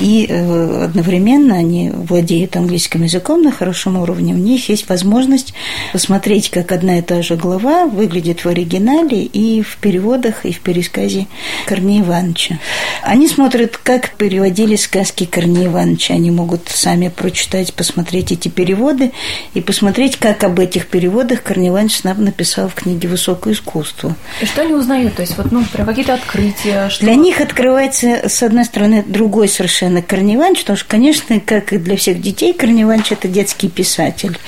и 0.00 0.26
э, 0.28 0.84
одновременно 0.84 1.56
они 1.56 1.90
владеют 1.90 2.56
английским 2.56 3.02
языком 3.02 3.42
на 3.42 3.52
хорошем 3.52 3.98
уровне, 3.98 4.34
у 4.34 4.38
них 4.38 4.68
есть 4.68 4.88
возможность 4.88 5.52
посмотреть, 5.92 6.50
как 6.50 6.72
одна 6.72 6.98
и 6.98 7.02
та 7.02 7.22
же 7.22 7.36
глава 7.36 7.86
выглядит 7.86 8.44
в 8.44 8.48
оригинале 8.48 9.22
и 9.24 9.62
в 9.62 9.76
переводах, 9.76 10.46
и 10.46 10.52
в 10.52 10.60
пересказе 10.60 11.26
Корнея 11.66 12.02
Ивановича. 12.02 12.58
Они 13.02 13.28
смотрят, 13.28 13.76
как 13.76 14.16
переводили 14.16 14.76
сказки 14.76 15.24
Корнея 15.24 15.66
Ивановича, 15.66 16.14
они 16.14 16.30
могут 16.30 16.68
сами 16.68 17.08
прочитать, 17.08 17.74
посмотреть 17.74 18.32
эти 18.32 18.48
переводы 18.48 19.12
и 19.54 19.60
посмотреть, 19.60 20.16
как 20.16 20.44
об 20.44 20.58
этих 20.58 20.86
переводах 20.86 21.41
Корней 21.42 21.68
Иванович 21.68 22.04
нам 22.04 22.24
написал 22.24 22.68
в 22.68 22.74
книге 22.74 23.08
«Высокое 23.08 23.54
искусство». 23.54 24.14
И 24.40 24.46
что 24.46 24.62
они 24.62 24.74
узнают? 24.74 25.14
То 25.16 25.22
есть, 25.22 25.36
вот, 25.36 25.52
ну, 25.52 25.64
про 25.64 25.84
какие-то 25.84 26.14
открытия? 26.14 26.88
Что... 26.88 27.04
Для 27.04 27.14
них 27.14 27.40
открывается, 27.40 28.28
с 28.28 28.42
одной 28.42 28.64
стороны, 28.64 29.04
другой 29.06 29.48
совершенно 29.48 30.02
Корней 30.02 30.36
Иванович, 30.36 30.60
потому 30.60 30.76
что, 30.76 30.88
конечно, 30.88 31.40
как 31.40 31.72
и 31.72 31.78
для 31.78 31.96
всех 31.96 32.20
детей, 32.20 32.52
Корней 32.52 32.84
Иванович– 32.84 33.06
это 33.12 33.28
детский 33.28 33.68
писатель. 33.68 34.38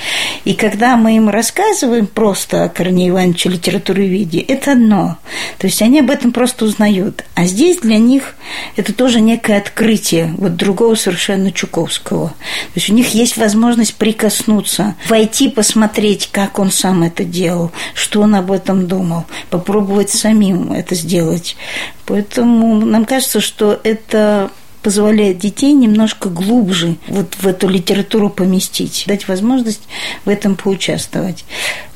И 0.45 0.53
когда 0.53 0.95
мы 0.95 1.17
им 1.17 1.29
рассказываем 1.29 2.07
просто 2.07 2.63
о 2.63 2.69
Корнее 2.69 3.09
Ивановиче 3.09 3.49
литературе 3.49 4.07
виде, 4.07 4.39
это 4.39 4.71
одно. 4.71 5.17
То 5.57 5.67
есть, 5.67 5.81
они 5.81 5.99
об 5.99 6.09
этом 6.09 6.31
просто 6.31 6.65
узнают. 6.65 7.25
А 7.35 7.45
здесь 7.45 7.77
для 7.79 7.97
них 7.97 8.35
это 8.75 8.93
тоже 8.93 9.21
некое 9.21 9.57
открытие 9.57 10.33
вот 10.37 10.55
другого 10.55 10.95
совершенно 10.95 11.51
Чуковского. 11.51 12.29
То 12.29 12.35
есть, 12.75 12.89
у 12.89 12.93
них 12.93 13.13
есть 13.13 13.37
возможность 13.37 13.95
прикоснуться, 13.95 14.95
войти, 15.09 15.49
посмотреть, 15.49 16.29
как 16.31 16.59
он 16.59 16.71
сам 16.71 16.84
сам 16.85 17.01
это 17.01 17.23
делал, 17.23 17.71
что 17.95 18.21
он 18.21 18.35
об 18.35 18.51
этом 18.51 18.87
думал, 18.87 19.25
попробовать 19.49 20.11
самим 20.11 20.71
это 20.71 20.93
сделать. 20.93 21.57
Поэтому 22.05 22.75
нам 22.85 23.05
кажется, 23.05 23.41
что 23.41 23.79
это 23.83 24.51
позволяет 24.85 25.39
детей 25.39 25.73
немножко 25.73 26.29
глубже 26.29 26.97
вот 27.07 27.33
в 27.39 27.47
эту 27.47 27.67
литературу 27.67 28.29
поместить, 28.29 29.05
дать 29.07 29.27
возможность 29.27 29.81
в 30.25 30.29
этом 30.29 30.55
поучаствовать. 30.55 31.43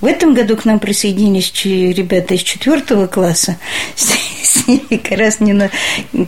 В 0.02 0.08
этом 0.08 0.34
году 0.34 0.58
к 0.58 0.66
нам 0.66 0.80
присоединились 0.80 1.54
ребята 1.64 2.34
из 2.34 2.42
четвертого 2.42 3.06
класса. 3.06 3.58
С 3.96 4.66
ними 4.66 4.98
как 4.98 5.20
раз, 5.20 5.38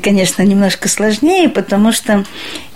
конечно, 0.03 0.43
немножко 0.43 0.87
сложнее, 0.87 1.49
потому 1.49 1.91
что 1.91 2.25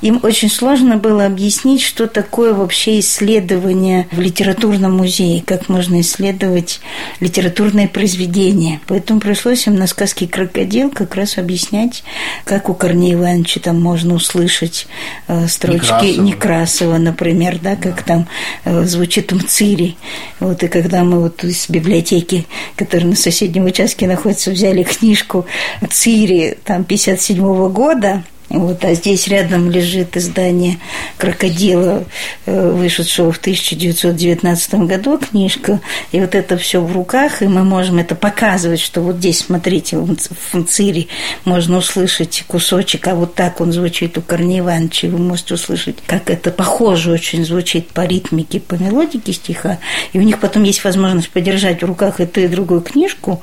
им 0.02 0.20
очень 0.24 0.50
сложно 0.50 0.98
было 0.98 1.26
объяснить, 1.28 1.82
что 1.82 2.08
такое 2.08 2.54
вообще 2.54 3.00
исследование 3.00 4.08
в 4.12 4.20
литературном 4.20 4.98
музее, 4.98 5.44
как 5.46 5.70
можно 5.70 6.02
исследовать 6.02 6.80
литературное 7.20 7.88
произведение. 7.88 8.80
Поэтому 8.88 9.20
пришлось 9.20 9.68
им 9.68 9.76
на 9.76 9.86
сказке 9.86 10.28
«Крокодил» 10.28 10.90
как 10.90 11.14
раз 11.16 11.38
объяснять, 11.38 12.04
как 12.46 12.70
у 12.70 12.74
Корнея 12.74 13.14
Ивановича 13.14 13.60
там 13.60 13.75
можно 13.80 14.16
услышать 14.16 14.88
э, 15.28 15.48
строчки 15.48 15.84
Некрасова, 15.86 16.22
Некрасова 16.22 16.98
например, 16.98 17.60
да, 17.62 17.76
как 17.76 18.04
там 18.04 18.28
э, 18.64 18.84
звучит 18.84 19.32
Мцири. 19.32 19.98
Вот, 20.40 20.64
и 20.64 20.68
когда 20.68 21.04
мы 21.04 21.22
вот 21.22 21.44
из 21.44 21.70
библиотеки, 21.70 22.46
которая 22.76 23.08
на 23.08 23.16
соседнем 23.16 23.66
участке 23.66 24.08
находится, 24.08 24.52
взяли 24.52 24.84
книжку 24.84 25.46
Цири 25.90 26.58
там 26.64 26.84
57 26.84 27.44
-го 27.44 27.70
года, 27.70 28.24
Вот, 28.50 28.84
а 28.86 28.94
здесь 28.94 29.28
рядом 29.28 29.72
лежит 29.72 30.16
издание 30.16 30.78
«Крокодила», 31.18 32.06
э, 32.46 32.72
вышедшего 32.72 33.32
в 33.32 33.38
1919 33.38 34.76
году, 34.86 35.18
книжка. 35.18 35.82
И 36.12 36.20
вот 36.20 36.36
это 36.36 36.58
все 36.58 36.82
в 36.82 36.92
руках, 36.94 37.42
и 37.42 37.48
мы 37.48 37.64
можем 37.64 37.98
это 37.98 38.16
показывать, 38.16 38.80
что 38.80 39.02
вот 39.02 39.18
здесь, 39.18 39.40
смотрите, 39.40 39.98
в 39.98 40.16
фунцире 40.52 41.08
можно 41.44 41.78
услышать 41.78 42.44
кусочек, 42.48 43.08
а 43.08 43.16
вот 43.16 43.36
так 43.36 43.62
он 43.62 43.72
звучит 43.72 44.18
у 44.18 44.22
Корнея. 44.22 44.56
Вы 44.56 45.18
можете 45.18 45.56
услышать, 45.56 45.98
как 46.06 46.30
это 46.30 46.52
похоже 46.52 47.12
очень 47.12 47.46
звучит 47.46 47.90
по 47.90 48.06
ритмике, 48.06 48.60
по 48.60 48.76
мелодике 48.76 49.34
стиха. 49.34 49.80
И 50.14 50.20
у 50.20 50.22
них 50.22 50.40
потом 50.40 50.64
есть 50.64 50.84
возможность 50.84 51.30
подержать 51.30 51.82
в 51.82 51.86
руках 51.86 52.20
и 52.20 52.26
и 52.46 52.48
другую 52.48 52.82
книжку. 52.82 53.42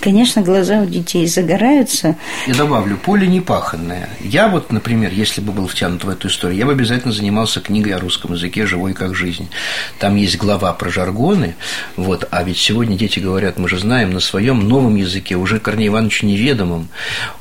Конечно, 0.00 0.42
глаза 0.42 0.80
у 0.80 0.86
детей 0.86 1.26
загораются. 1.26 2.16
Я 2.46 2.54
добавлю, 2.54 2.96
поле 2.96 3.26
непаханное. 3.26 4.08
Я 4.20 4.43
вот, 4.48 4.72
например, 4.72 5.12
если 5.12 5.40
бы 5.40 5.52
был 5.52 5.66
втянут 5.66 6.04
в 6.04 6.08
эту 6.08 6.28
историю, 6.28 6.58
я 6.58 6.66
бы 6.66 6.72
обязательно 6.72 7.12
занимался 7.12 7.60
книгой 7.60 7.92
о 7.92 8.00
русском 8.00 8.32
языке 8.34 8.66
«Живой 8.66 8.94
как 8.94 9.14
жизнь». 9.14 9.48
Там 9.98 10.16
есть 10.16 10.38
глава 10.38 10.72
про 10.72 10.90
жаргоны, 10.90 11.56
вот, 11.96 12.26
а 12.30 12.42
ведь 12.42 12.58
сегодня 12.58 12.96
дети 12.96 13.18
говорят, 13.20 13.58
мы 13.58 13.68
же 13.68 13.78
знаем, 13.78 14.12
на 14.12 14.20
своем 14.20 14.68
новом 14.68 14.96
языке, 14.96 15.36
уже 15.36 15.60
Корней 15.60 15.88
Иванович 15.88 16.22
неведомом. 16.22 16.88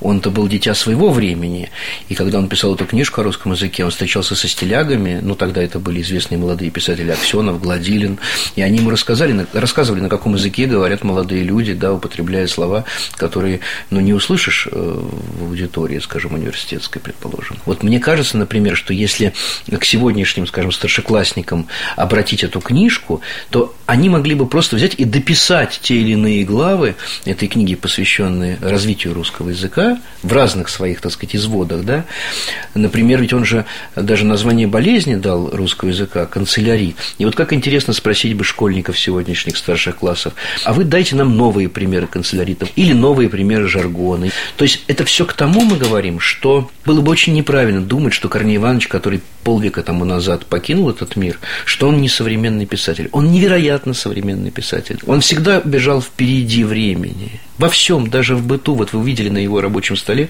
Он-то 0.01 0.29
был 0.29 0.47
дитя 0.47 0.73
своего 0.73 1.09
времени, 1.09 1.71
и 2.09 2.15
когда 2.15 2.39
он 2.39 2.47
писал 2.47 2.75
эту 2.75 2.85
книжку 2.85 3.21
о 3.21 3.23
русском 3.23 3.53
языке, 3.53 3.85
он 3.85 3.91
встречался 3.91 4.35
со 4.35 4.47
стилягами, 4.47 5.19
ну, 5.21 5.35
тогда 5.35 5.61
это 5.61 5.79
были 5.79 6.01
известные 6.01 6.37
молодые 6.37 6.71
писатели 6.71 7.11
Аксенов, 7.11 7.61
Гладилин, 7.61 8.19
и 8.55 8.61
они 8.61 8.79
ему 8.79 8.89
рассказали, 8.89 9.45
рассказывали, 9.53 10.01
на 10.01 10.09
каком 10.09 10.35
языке 10.35 10.65
говорят 10.65 11.03
молодые 11.03 11.43
люди, 11.43 11.73
да, 11.73 11.93
употребляя 11.93 12.47
слова, 12.47 12.85
которые, 13.15 13.61
ну, 13.89 13.99
не 13.99 14.13
услышишь 14.13 14.67
э, 14.71 15.01
в 15.39 15.43
аудитории, 15.43 15.99
скажем, 15.99 16.33
университетской, 16.33 16.92
предположим. 16.99 17.58
Вот 17.65 17.84
мне 17.84 17.99
кажется, 17.99 18.38
например, 18.38 18.75
что 18.75 18.93
если 18.93 19.34
к 19.69 19.86
сегодняшним, 19.86 20.47
скажем, 20.47 20.71
старшеклассникам 20.71 21.67
обратить 21.95 22.43
эту 22.43 22.60
книжку, 22.60 23.21
то 23.49 23.75
они 23.86 24.10
могли 24.10 24.36
бы 24.36 24.47
просто 24.47 24.75
взять 24.75 24.95
и 24.95 25.06
дописать 25.06 25.79
те 25.82 25.95
или 25.95 26.12
иные 26.12 26.43
главы 26.43 26.95
этой 27.25 27.47
книги, 27.47 27.75
посвященные 27.75 28.58
развитию 28.62 29.13
русского 29.13 29.49
языка 29.49 29.99
в 30.21 30.32
разных 30.34 30.69
своих, 30.69 31.01
так 31.01 31.12
сказать, 31.12 31.36
изводах, 31.36 31.84
да. 31.84 32.06
Например, 32.73 33.21
ведь 33.21 33.34
он 33.34 33.45
же 33.45 33.65
даже 33.95 34.25
название 34.25 34.67
болезни 34.67 35.15
дал 35.15 35.49
русского 35.51 35.89
языка– 35.89 36.25
канцелярит. 36.34 36.95
И 37.17 37.25
вот 37.25 37.36
как 37.36 37.53
интересно 37.53 37.93
спросить 37.93 38.36
бы 38.36 38.43
школьников 38.43 38.99
сегодняшних 38.99 39.58
старших 39.58 39.97
классов, 39.97 40.34
а 40.63 40.73
вы 40.73 40.84
дайте 40.84 41.15
нам 41.15 41.36
новые 41.38 41.69
примеры 41.69 42.08
канцеляритов 42.08 42.69
или 42.75 42.93
новые 42.93 43.29
примеры 43.29 43.67
жаргона. 43.67 44.29
То 44.58 44.63
есть 44.63 44.84
это 44.88 45.06
все 45.06 45.25
к 45.25 45.34
тому 45.34 45.62
мы 45.62 45.77
говорим, 45.77 46.19
что 46.19 46.69
было 46.86 47.02
бы 47.02 47.12
очень 47.12 47.34
неправильно 47.34 47.82
думать, 47.82 48.13
что 48.13 48.30
Корней 48.30 48.58
Иванович, 48.58 48.88
который 48.88 49.22
полвека 49.43 49.84
тому 49.84 50.06
назад 50.06 50.46
покинул 50.46 50.89
этот 50.89 51.15
мир, 51.15 51.39
что 51.65 51.88
он 51.88 52.02
не 52.02 52.10
современный 52.10 52.65
писатель. 52.65 53.10
Он 53.12 53.32
невероятно 53.32 53.93
современный 53.93 54.52
писатель. 54.52 55.00
Он 55.06 55.22
всегда 55.22 55.62
бежал 55.62 56.02
впереди 56.02 56.63
времени. 56.63 57.39
Во 57.57 57.69
всем, 57.69 58.09
даже 58.09 58.35
в 58.35 58.45
быту. 58.45 58.73
Вот 58.75 58.93
вы 58.93 58.99
увидели 58.99 59.29
на 59.29 59.37
его 59.37 59.61
рабочем 59.61 59.95
столе, 59.95 60.29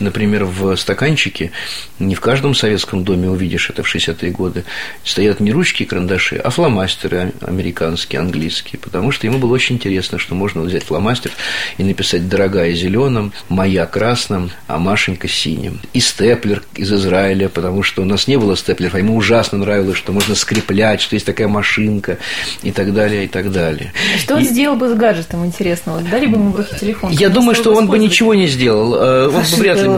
например, 0.00 0.44
в 0.44 0.74
стаканчике, 0.76 1.52
не 1.98 2.14
в 2.14 2.20
каждом 2.20 2.54
советском 2.54 3.04
доме 3.04 3.28
увидишь 3.28 3.68
это 3.70 3.82
в 3.82 3.94
60-е 3.94 4.30
годы, 4.30 4.64
стоят 5.04 5.40
не 5.40 5.52
ручки 5.52 5.82
и 5.82 5.86
карандаши, 5.86 6.36
а 6.36 6.50
фломастеры 6.50 7.32
американские, 7.40 8.20
английские. 8.20 8.78
Потому 8.80 9.12
что 9.12 9.26
ему 9.26 9.38
было 9.38 9.52
очень 9.52 9.76
интересно, 9.76 10.18
что 10.18 10.34
можно 10.34 10.62
взять 10.62 10.84
фломастер 10.84 11.30
и 11.76 11.84
написать 11.84 12.28
«Дорогая 12.28 12.72
зеленым», 12.72 13.32
«Моя 13.48 13.86
красным», 13.86 14.50
а 14.66 14.78
Машенька 14.78 15.28
синим. 15.28 15.80
И 15.92 16.00
степлер 16.00 16.62
из 16.74 16.92
Израиля, 16.92 17.48
потому 17.48 17.82
что 17.82 18.02
у 18.02 18.04
нас 18.04 18.26
не 18.26 18.38
было 18.38 18.56
степлеров, 18.56 18.94
а 18.94 18.98
ему 18.98 19.16
ужасно 19.16 19.58
нравилось, 19.58 19.98
что 19.98 20.12
можно 20.12 20.34
скреплять, 20.34 21.00
что 21.00 21.16
есть 21.16 21.26
такая 21.26 21.48
машинка 21.48 22.18
и 22.62 22.72
так 22.72 22.94
далее, 22.94 23.26
и 23.26 23.28
так 23.28 23.52
далее. 23.52 23.92
Что 24.18 24.36
он 24.36 24.44
сделал 24.44 24.76
бы 24.76 24.88
с 24.88 24.94
гаджетом, 24.94 25.44
интересного? 25.44 26.00
Дали 26.00 26.26
бы 26.26 26.38
ему 26.38 26.52
просто 26.62 26.86
телефон? 26.86 27.10
Я 27.12 27.28
думаю, 27.28 27.54
что 27.54 27.74
он 27.74 27.88
бы 27.88 27.98
ничего 27.98 28.34
не 28.34 28.46
сделал. 28.46 28.94
Э, 28.94 29.26
он 29.28 29.42
бы 29.42 29.56
вряд 29.56 29.82
ли 29.82 29.90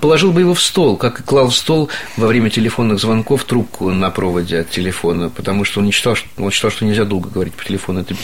положил 0.00 0.32
бы 0.32 0.40
его 0.40 0.54
в 0.54 0.60
стол, 0.60 0.96
как 0.96 1.20
и 1.20 1.22
клал 1.22 1.48
в 1.48 1.54
стол 1.54 1.88
во 2.16 2.26
время 2.26 2.50
телефонных 2.50 2.98
звонков 2.98 3.44
трубку 3.44 3.90
на 3.90 4.10
проводе 4.10 4.60
от 4.60 4.70
телефона, 4.70 5.30
потому 5.30 5.64
что 5.64 5.80
он 5.80 5.86
не 5.86 5.92
считал, 5.92 6.14
что, 6.14 6.28
он 6.36 6.50
считал, 6.50 6.70
что 6.70 6.84
нельзя 6.84 7.04
долго 7.04 7.28
говорить 7.28 7.54
по 7.54 7.64
телефону, 7.64 8.00
это 8.00 8.14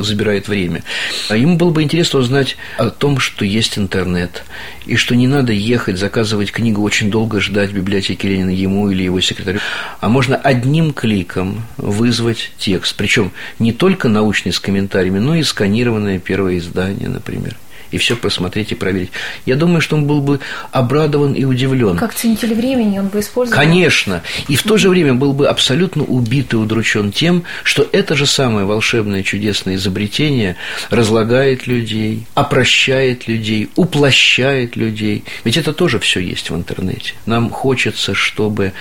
забирает 0.00 0.48
время. 0.48 0.82
А 1.28 1.36
ему 1.36 1.56
было 1.56 1.70
бы 1.70 1.82
интересно 1.82 2.20
узнать 2.20 2.56
о 2.78 2.90
том, 2.90 3.18
что 3.18 3.44
есть 3.44 3.78
интернет, 3.78 4.44
и 4.86 4.96
что 4.96 5.14
не 5.14 5.26
надо 5.26 5.52
ехать, 5.52 5.98
заказывать 5.98 6.52
книгу, 6.52 6.82
очень 6.82 7.10
долго 7.10 7.40
ждать 7.40 7.70
в 7.70 7.74
библиотеке 7.74 8.28
Ленина 8.28 8.50
ему 8.50 8.90
или 8.90 9.02
его 9.02 9.20
секретарю, 9.20 9.60
а 10.00 10.08
можно 10.08 10.36
одним 10.36 10.92
кликом 10.92 11.62
вызвать 11.76 12.52
текст, 12.58 12.96
причем 12.96 13.32
не 13.58 13.72
только 13.72 14.08
научный 14.08 14.52
с 14.52 14.60
комментариями, 14.60 15.18
но 15.18 15.34
и 15.34 15.42
сканированное 15.42 16.18
первое 16.18 16.58
издание, 16.58 17.08
например 17.08 17.29
например 17.30 17.56
и 17.90 17.98
все 17.98 18.16
посмотреть 18.16 18.72
и 18.72 18.74
проверить. 18.74 19.10
Я 19.46 19.56
думаю, 19.56 19.80
что 19.80 19.96
он 19.96 20.06
был 20.06 20.20
бы 20.20 20.40
обрадован 20.70 21.32
и 21.34 21.44
удивлен. 21.44 21.96
Как 21.96 22.14
ценитель 22.14 22.54
времени 22.54 22.98
он 22.98 23.08
бы 23.08 23.20
использовал. 23.20 23.60
Конечно. 23.60 24.22
И 24.48 24.56
в 24.56 24.62
то 24.62 24.76
же 24.76 24.88
время 24.88 25.14
был 25.14 25.32
бы 25.32 25.48
абсолютно 25.48 26.04
убит 26.04 26.52
и 26.52 26.56
удручен 26.56 27.12
тем, 27.12 27.44
что 27.62 27.86
это 27.92 28.14
же 28.14 28.26
самое 28.26 28.66
волшебное 28.66 29.22
чудесное 29.22 29.74
изобретение 29.74 30.56
разлагает 30.90 31.66
людей, 31.66 32.26
опрощает 32.34 33.28
людей, 33.28 33.70
уплощает 33.76 34.76
людей. 34.76 35.24
Ведь 35.44 35.56
это 35.56 35.72
тоже 35.72 35.98
все 35.98 36.20
есть 36.20 36.50
в 36.50 36.56
интернете. 36.56 37.14
Нам 37.26 37.50
хочется, 37.50 38.14
чтобы 38.14 38.72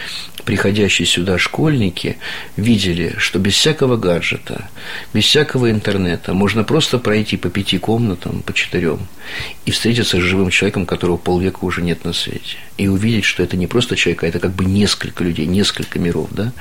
приходящие 0.45 1.06
сюда 1.06 1.38
школьники 1.38 2.17
видели, 2.58 3.15
что 3.17 3.39
без 3.39 3.54
всякого 3.54 3.98
гаджета, 3.98 4.69
без 5.13 5.26
всякого 5.26 5.69
интернета 5.69 6.34
можно 6.34 6.63
просто 6.63 6.98
пройти 6.98 7.38
по 7.38 7.50
пяти 7.50 7.78
комнатам, 7.78 8.41
по 8.41 8.54
четырем, 8.54 8.99
и 9.66 9.72
встретиться 9.72 10.18
с 10.18 10.22
живым 10.22 10.50
человеком, 10.50 10.86
которого 10.86 11.18
полвека 11.18 11.60
уже 11.66 11.82
нет 11.82 12.06
на 12.06 12.14
свете. 12.14 12.58
И 12.78 12.88
увидеть, 12.88 13.26
что 13.26 13.44
это 13.44 13.58
не 13.58 13.68
просто 13.68 13.96
человек, 13.96 14.24
а 14.24 14.28
это 14.28 14.40
как 14.40 14.52
бы 14.52 14.66
несколько 14.66 15.24
людей, 15.24 15.46
несколько 15.46 16.00
миров, 16.00 16.30
да, 16.32 16.52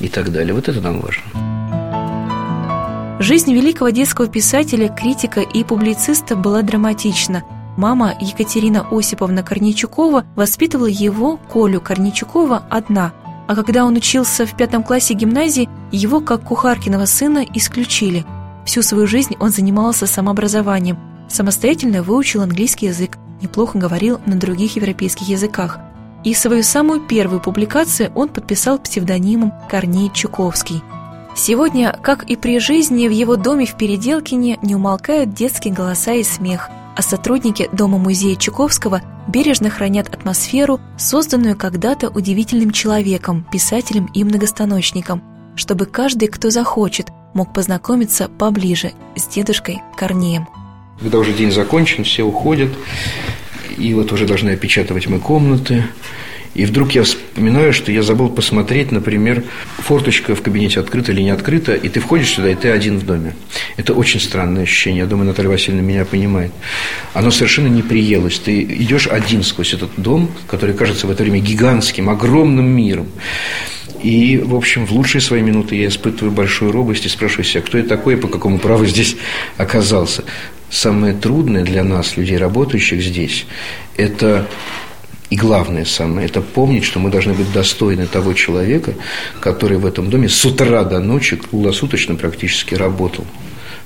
и 0.00 0.08
так 0.08 0.32
далее. 0.32 0.54
Вот 0.54 0.68
это 0.68 0.80
нам 0.80 1.00
важно. 1.00 1.22
Жизнь 3.20 3.52
великого 3.52 3.90
детского 3.90 4.28
писателя, 4.28 4.88
критика 4.88 5.40
и 5.40 5.64
публициста 5.64 6.36
была 6.36 6.62
драматична– 6.62 7.44
Мама 7.76 8.14
Екатерина 8.20 8.86
Осиповна 8.90 9.42
Корнейчукова 9.42 10.26
воспитывала 10.36 10.86
его, 10.86 11.38
Колю 11.50 11.80
Корнейчукова, 11.80 12.64
одна, 12.68 13.12
а 13.48 13.54
когда 13.54 13.84
он 13.84 13.96
учился 13.96 14.44
в 14.44 14.54
пятом 14.56 14.82
классе 14.82 15.14
гимназии, 15.14 15.68
его, 15.90 16.20
как 16.20 16.42
кухаркиного 16.42 17.06
сына, 17.06 17.44
исключили. 17.54 18.26
Всю 18.66 18.82
свою 18.82 19.06
жизнь 19.06 19.34
он 19.40 19.50
занимался 19.50 20.06
самообразованием, 20.06 20.98
самостоятельно 21.30 22.02
выучил 22.02 22.42
английский 22.42 22.86
язык, 22.86 23.16
неплохо 23.40 23.78
говорил 23.78 24.20
на 24.26 24.36
других 24.36 24.76
европейских 24.76 25.28
языках. 25.28 25.78
И 26.24 26.34
свою 26.34 26.62
самую 26.62 27.00
первую 27.00 27.40
публикацию 27.40 28.12
он 28.14 28.28
подписал 28.28 28.78
псевдонимом 28.78 29.52
Корней 29.70 30.10
Чуковский. 30.12 30.82
Сегодня, 31.34 31.96
как 32.02 32.24
и 32.24 32.36
при 32.36 32.58
жизни, 32.58 33.08
в 33.08 33.12
его 33.12 33.36
доме 33.36 33.64
в 33.64 33.76
Переделкине 33.76 34.58
не 34.60 34.74
умолкают 34.74 35.32
детские 35.32 35.72
голоса 35.72 36.12
и 36.12 36.22
смех– 36.22 36.68
а 37.00 37.02
сотрудники 37.02 37.68
Дома-музея 37.72 38.36
Чуковского 38.36 39.00
бережно 39.26 39.70
хранят 39.70 40.12
атмосферу, 40.12 40.80
созданную 40.98 41.56
когда-то 41.56 42.10
удивительным 42.10 42.72
человеком, 42.72 43.46
писателем 43.50 44.06
и 44.12 44.22
многостаночником, 44.22 45.22
чтобы 45.56 45.86
каждый, 45.86 46.28
кто 46.28 46.50
захочет, 46.50 47.08
мог 47.32 47.54
познакомиться 47.54 48.28
поближе 48.28 48.92
с 49.16 49.26
дедушкой 49.28 49.80
Корнеем. 49.96 50.46
Когда 51.00 51.18
уже 51.18 51.32
день 51.32 51.50
закончен, 51.50 52.04
все 52.04 52.22
уходят, 52.22 52.70
и 53.78 53.94
вот 53.94 54.12
уже 54.12 54.26
должны 54.26 54.50
опечатывать 54.50 55.06
мы 55.06 55.18
комнаты, 55.18 55.84
и 56.54 56.64
вдруг 56.64 56.92
я 56.92 57.04
вспоминаю, 57.04 57.72
что 57.72 57.92
я 57.92 58.02
забыл 58.02 58.28
посмотреть, 58.28 58.90
например, 58.90 59.44
форточка 59.78 60.34
в 60.34 60.42
кабинете 60.42 60.80
открыта 60.80 61.12
или 61.12 61.22
не 61.22 61.30
открыта, 61.30 61.74
и 61.74 61.88
ты 61.88 62.00
входишь 62.00 62.30
сюда, 62.30 62.50
и 62.50 62.56
ты 62.56 62.70
один 62.70 62.98
в 62.98 63.06
доме. 63.06 63.36
Это 63.76 63.94
очень 63.94 64.18
странное 64.18 64.64
ощущение. 64.64 65.00
Я 65.00 65.06
думаю, 65.06 65.28
Наталья 65.28 65.48
Васильевна 65.48 65.82
меня 65.82 66.04
понимает. 66.04 66.50
Оно 67.14 67.30
совершенно 67.30 67.68
не 67.68 67.82
приелось. 67.82 68.40
Ты 68.40 68.62
идешь 68.62 69.06
один 69.06 69.44
сквозь 69.44 69.74
этот 69.74 69.90
дом, 69.96 70.28
который 70.48 70.74
кажется 70.74 71.06
в 71.06 71.10
это 71.10 71.22
время 71.22 71.38
гигантским, 71.38 72.10
огромным 72.10 72.66
миром. 72.66 73.06
И, 74.02 74.38
в 74.38 74.56
общем, 74.56 74.86
в 74.86 74.92
лучшие 74.92 75.20
свои 75.20 75.42
минуты 75.42 75.76
я 75.76 75.86
испытываю 75.86 76.32
большую 76.32 76.72
робость 76.72 77.06
и 77.06 77.08
спрашиваю 77.08 77.44
себя, 77.44 77.62
кто 77.62 77.78
я 77.78 77.84
такой 77.84 78.14
и 78.14 78.16
по 78.16 78.28
какому 78.28 78.58
праву 78.58 78.86
здесь 78.86 79.16
оказался. 79.56 80.24
Самое 80.70 81.14
трудное 81.14 81.64
для 81.64 81.84
нас, 81.84 82.16
людей, 82.16 82.38
работающих 82.38 83.02
здесь, 83.02 83.46
это 83.96 84.48
и 85.30 85.36
главное 85.36 85.84
самое, 85.84 86.26
это 86.26 86.40
помнить, 86.40 86.84
что 86.84 86.98
мы 86.98 87.10
должны 87.10 87.34
быть 87.34 87.52
достойны 87.52 88.06
того 88.06 88.32
человека, 88.34 88.94
который 89.40 89.78
в 89.78 89.86
этом 89.86 90.10
доме 90.10 90.28
с 90.28 90.44
утра 90.44 90.84
до 90.84 91.00
ночи 91.00 91.36
круглосуточно 91.36 92.14
практически 92.16 92.74
работал 92.74 93.24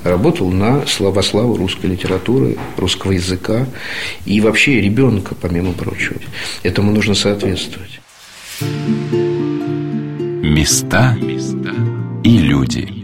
работал 0.04 0.50
на 0.50 0.86
слава 0.86 1.22
славу 1.22 1.56
русской 1.56 1.86
литературы, 1.86 2.56
русского 2.76 3.12
языка 3.12 3.66
и 4.26 4.40
вообще 4.40 4.80
ребенка, 4.80 5.34
помимо 5.34 5.72
прочего. 5.72 6.16
Этому 6.62 6.92
нужно 6.92 7.14
соответствовать. 7.14 8.00
Места 10.42 11.16
и 12.22 12.38
люди. 12.38 13.03